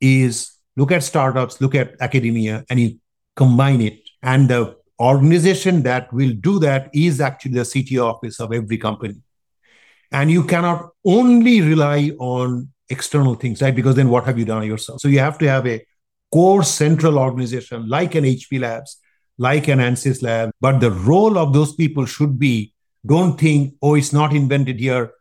[0.00, 2.98] is look at startups, look at academia, and you
[3.36, 4.00] combine it.
[4.22, 9.16] And the organization that will do that is actually the CTO office of every company.
[10.12, 13.74] And you cannot only rely on external things, right?
[13.74, 15.00] Because then what have you done yourself?
[15.00, 15.84] So you have to have a
[16.30, 18.98] core central organization like an HP Labs,
[19.38, 20.50] like an ANSYS Lab.
[20.60, 22.72] But the role of those people should be
[23.06, 25.12] don't think, oh, it's not invented here.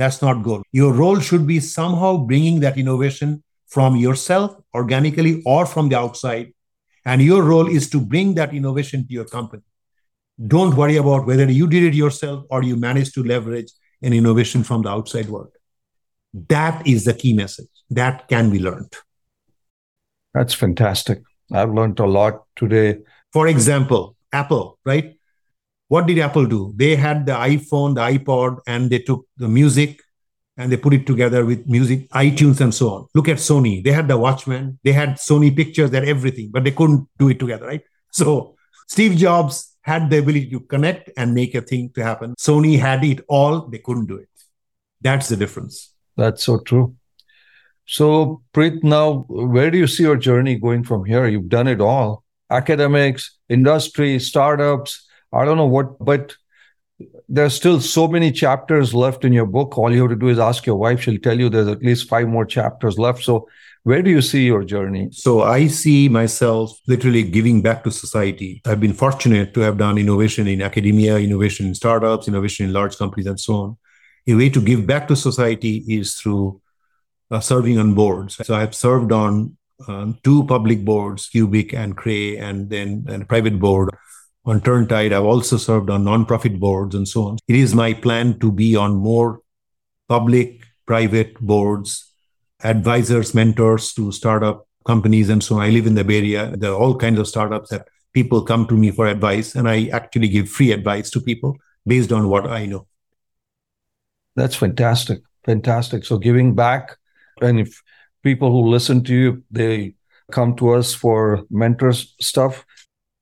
[0.00, 0.62] That's not good.
[0.72, 6.54] Your role should be somehow bringing that innovation from yourself organically or from the outside.
[7.04, 9.62] And your role is to bring that innovation to your company.
[10.54, 13.70] Don't worry about whether you did it yourself or you managed to leverage
[14.00, 15.52] an innovation from the outside world.
[16.48, 17.68] That is the key message.
[17.90, 18.94] That can be learned.
[20.32, 21.22] That's fantastic.
[21.52, 23.00] I've learned a lot today.
[23.34, 25.19] For example, Apple, right?
[25.90, 26.72] What did Apple do?
[26.76, 30.00] They had the iPhone, the iPod, and they took the music
[30.56, 33.08] and they put it together with music, iTunes, and so on.
[33.12, 33.82] Look at Sony.
[33.82, 37.28] They had the Watchman, they had Sony pictures, they had everything, but they couldn't do
[37.28, 37.82] it together, right?
[38.12, 38.54] So
[38.86, 42.36] Steve Jobs had the ability to connect and make a thing to happen.
[42.38, 44.28] Sony had it all, they couldn't do it.
[45.00, 45.92] That's the difference.
[46.16, 46.94] That's so true.
[47.86, 51.26] So, Preet, now where do you see your journey going from here?
[51.26, 55.08] You've done it all academics, industry, startups.
[55.32, 56.34] I don't know what, but
[57.28, 59.78] there's still so many chapters left in your book.
[59.78, 61.02] All you have to do is ask your wife.
[61.02, 63.22] She'll tell you there's at least five more chapters left.
[63.22, 63.48] So,
[63.84, 65.08] where do you see your journey?
[65.12, 68.60] So, I see myself literally giving back to society.
[68.66, 72.96] I've been fortunate to have done innovation in academia, innovation in startups, innovation in large
[72.96, 73.78] companies, and so on.
[74.26, 76.60] A way to give back to society is through
[77.30, 78.44] uh, serving on boards.
[78.44, 79.56] So, I've served on
[80.22, 83.88] two public boards, Cubic and Cray, and then a private board
[84.44, 85.12] on Turntide.
[85.12, 87.38] I've also served on nonprofit boards and so on.
[87.48, 89.40] It is my plan to be on more
[90.08, 92.12] public, private boards,
[92.62, 95.62] advisors, mentors to startup companies and so on.
[95.62, 96.56] I live in the Bay Area.
[96.56, 99.86] There are all kinds of startups that people come to me for advice, and I
[99.88, 101.56] actually give free advice to people
[101.86, 102.86] based on what I know.
[104.36, 105.20] That's fantastic.
[105.44, 106.04] Fantastic.
[106.04, 106.96] So giving back,
[107.40, 107.82] and if
[108.22, 109.94] people who listen to you, they
[110.32, 112.64] come to us for mentors stuff,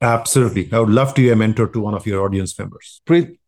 [0.01, 0.69] Absolutely.
[0.73, 3.01] I would love to be a mentor to one of your audience members.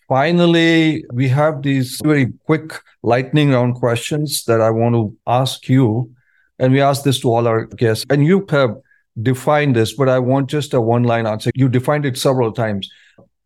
[0.09, 6.11] Finally, we have these very quick lightning round questions that I want to ask you.
[6.59, 8.05] And we ask this to all our guests.
[8.11, 8.75] And you have
[9.23, 11.53] defined this, but I want just a one line answer.
[11.55, 12.91] You defined it several times.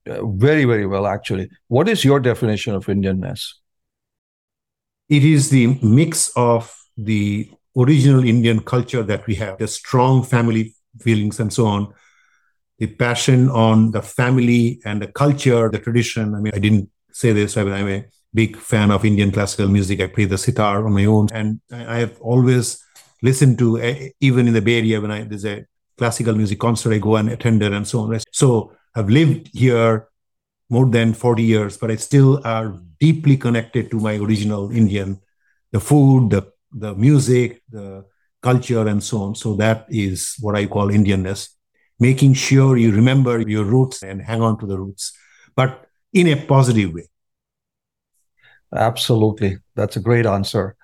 [0.08, 1.50] Uh, very, very well, actually.
[1.68, 3.54] What is your definition of Indianness?
[5.10, 10.74] It is the mix of the original Indian culture that we have, the strong family
[11.00, 11.92] feelings and so on,
[12.78, 16.34] the passion on the family and the culture, the tradition.
[16.34, 20.00] I mean, I didn't say this, I'm a big fan of Indian classical music.
[20.00, 22.82] I play the sitar on my own, and I have always
[23.22, 25.64] listened to, eh, even in the Bay Area, when I, there's a
[25.96, 28.20] classical music concert, I go and attend it and so on.
[28.32, 30.08] So I've lived here
[30.68, 35.20] more than 40 years, but I still are deeply connected to my original Indian,
[35.70, 38.04] the food, the, the music, the
[38.42, 39.34] culture, and so on.
[39.36, 41.50] So that is what I call Indianness
[42.00, 45.12] making sure you remember your roots and hang on to the roots,
[45.54, 47.08] but in a positive way.
[48.74, 49.58] Absolutely.
[49.74, 50.76] That's a great answer.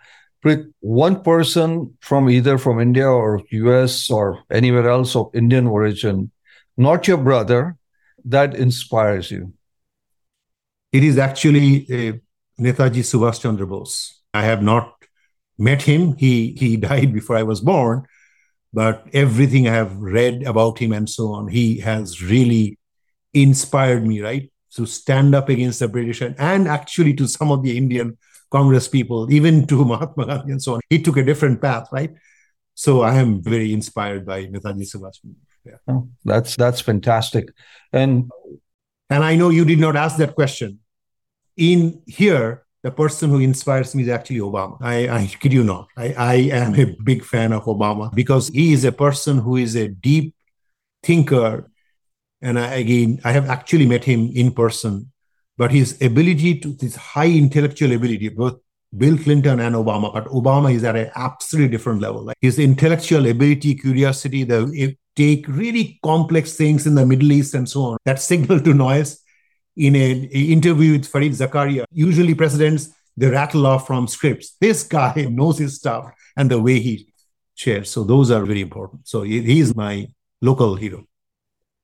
[0.80, 6.30] One person from either from India or US or anywhere else of Indian origin,
[6.76, 7.76] not your brother,
[8.24, 9.52] that inspires you.
[10.92, 12.12] It is actually uh,
[12.60, 14.20] Netaji Subhash Chandra Bose.
[14.32, 14.94] I have not
[15.58, 16.16] met him.
[16.16, 18.06] He he died before I was born,
[18.72, 22.78] but everything I have read about him and so on, he has really
[23.34, 24.50] inspired me, right?
[24.76, 28.16] To stand up against the British and, and actually to some of the Indian
[28.50, 30.80] Congress people, even to Mahatma Gandhi and so on.
[30.88, 32.12] He took a different path, right?
[32.74, 35.18] So I am very inspired by Netaji Subhash.
[35.64, 35.76] Yeah.
[35.86, 37.48] Oh, that's that's fantastic.
[37.92, 38.30] And
[39.10, 40.78] and I know you did not ask that question.
[41.56, 44.78] In here, the person who inspires me is actually Obama.
[44.80, 45.88] I, I kid you not.
[45.96, 49.76] I, I am a big fan of Obama because he is a person who is
[49.76, 50.34] a deep
[51.02, 51.70] thinker.
[52.40, 55.12] And I, again, I have actually met him in person,
[55.58, 58.58] but his ability to this high intellectual ability, both
[58.96, 62.22] Bill Clinton and Obama, but Obama is at an absolutely different level.
[62.22, 67.68] Like his intellectual ability, curiosity, the take really complex things in the Middle East and
[67.68, 67.98] so on.
[68.04, 69.20] That signal to noise
[69.76, 74.56] in an interview with Fareed Zakaria, usually presidents, they rattle off from scripts.
[74.60, 77.12] This guy knows his stuff and the way he
[77.54, 77.90] shares.
[77.90, 79.06] So those are very important.
[79.06, 80.08] So he is my
[80.40, 81.04] local hero.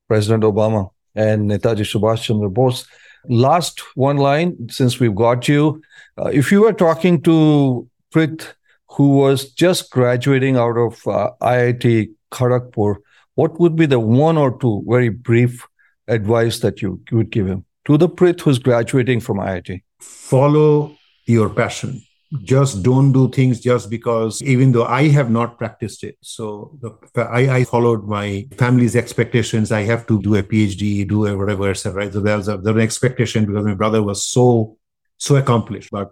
[0.08, 2.86] President Obama and Netaji Subhash Chandra Bose.
[3.28, 5.82] Last one line, since we've got you.
[6.16, 8.52] Uh, if you were talking to Preet,
[8.90, 12.96] who was just graduating out of uh, IIT Kharagpur,
[13.34, 15.66] what would be the one or two very brief
[16.08, 17.64] advice that you would give him?
[17.86, 19.82] To the Prith who's graduating from IIT?
[20.00, 20.96] Follow
[21.26, 22.02] your passion.
[22.42, 26.16] Just don't do things just because, even though I have not practiced it.
[26.20, 26.90] So the,
[27.22, 29.70] I, I, followed my family's expectations.
[29.70, 32.12] I have to do a PhD, do a whatever, etc.
[32.12, 34.76] So there was, a, there was an expectation because my brother was so
[35.16, 35.90] so accomplished.
[35.92, 36.10] But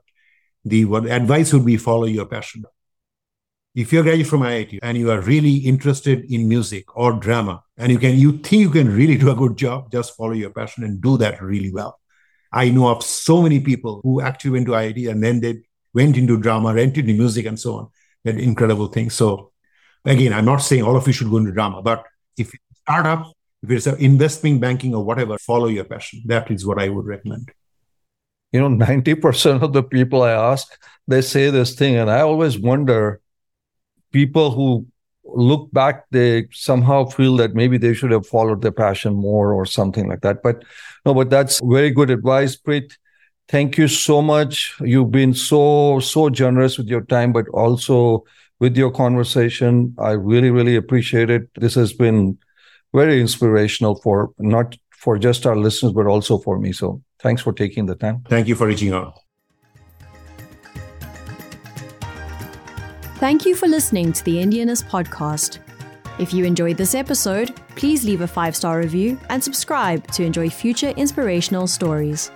[0.64, 2.64] the what advice would be follow your passion.
[3.74, 7.90] if you're graduating from IIT and you are really interested in music or drama, and
[7.90, 10.84] you can you think you can really do a good job, just follow your passion
[10.84, 12.01] and do that really well.
[12.52, 16.16] I know of so many people who actually went to IIT and then they went
[16.16, 17.88] into drama, went into music, and so on.
[18.24, 19.52] That incredible thing So
[20.05, 22.05] again, I'm not saying all of you should go into drama, but
[22.36, 23.32] if you start up,
[23.62, 26.22] if it's investment banking or whatever, follow your passion.
[26.26, 27.51] That is what I would recommend.
[28.52, 30.68] You know, 90% of the people I ask,
[31.09, 31.96] they say this thing.
[31.96, 33.20] And I always wonder
[34.12, 34.86] people who
[35.35, 39.66] look back, they somehow feel that maybe they should have followed their passion more or
[39.66, 40.43] something like that.
[40.43, 40.65] But
[41.05, 42.97] no, but that's very good advice, Preet.
[43.48, 44.74] Thank you so much.
[44.81, 48.24] You've been so, so generous with your time, but also
[48.59, 49.94] with your conversation.
[49.98, 51.48] I really, really appreciate it.
[51.56, 52.39] This has been
[52.94, 56.73] very inspirational for not for just our listeners, but also for me.
[56.73, 58.24] So thanks for taking the time.
[58.28, 59.23] Thank you for reaching out.
[63.24, 65.59] Thank you for listening to the Indianness podcast.
[66.18, 70.51] If you enjoyed this episode, please leave a five star review and subscribe to enjoy
[70.51, 72.30] future inspirational stories.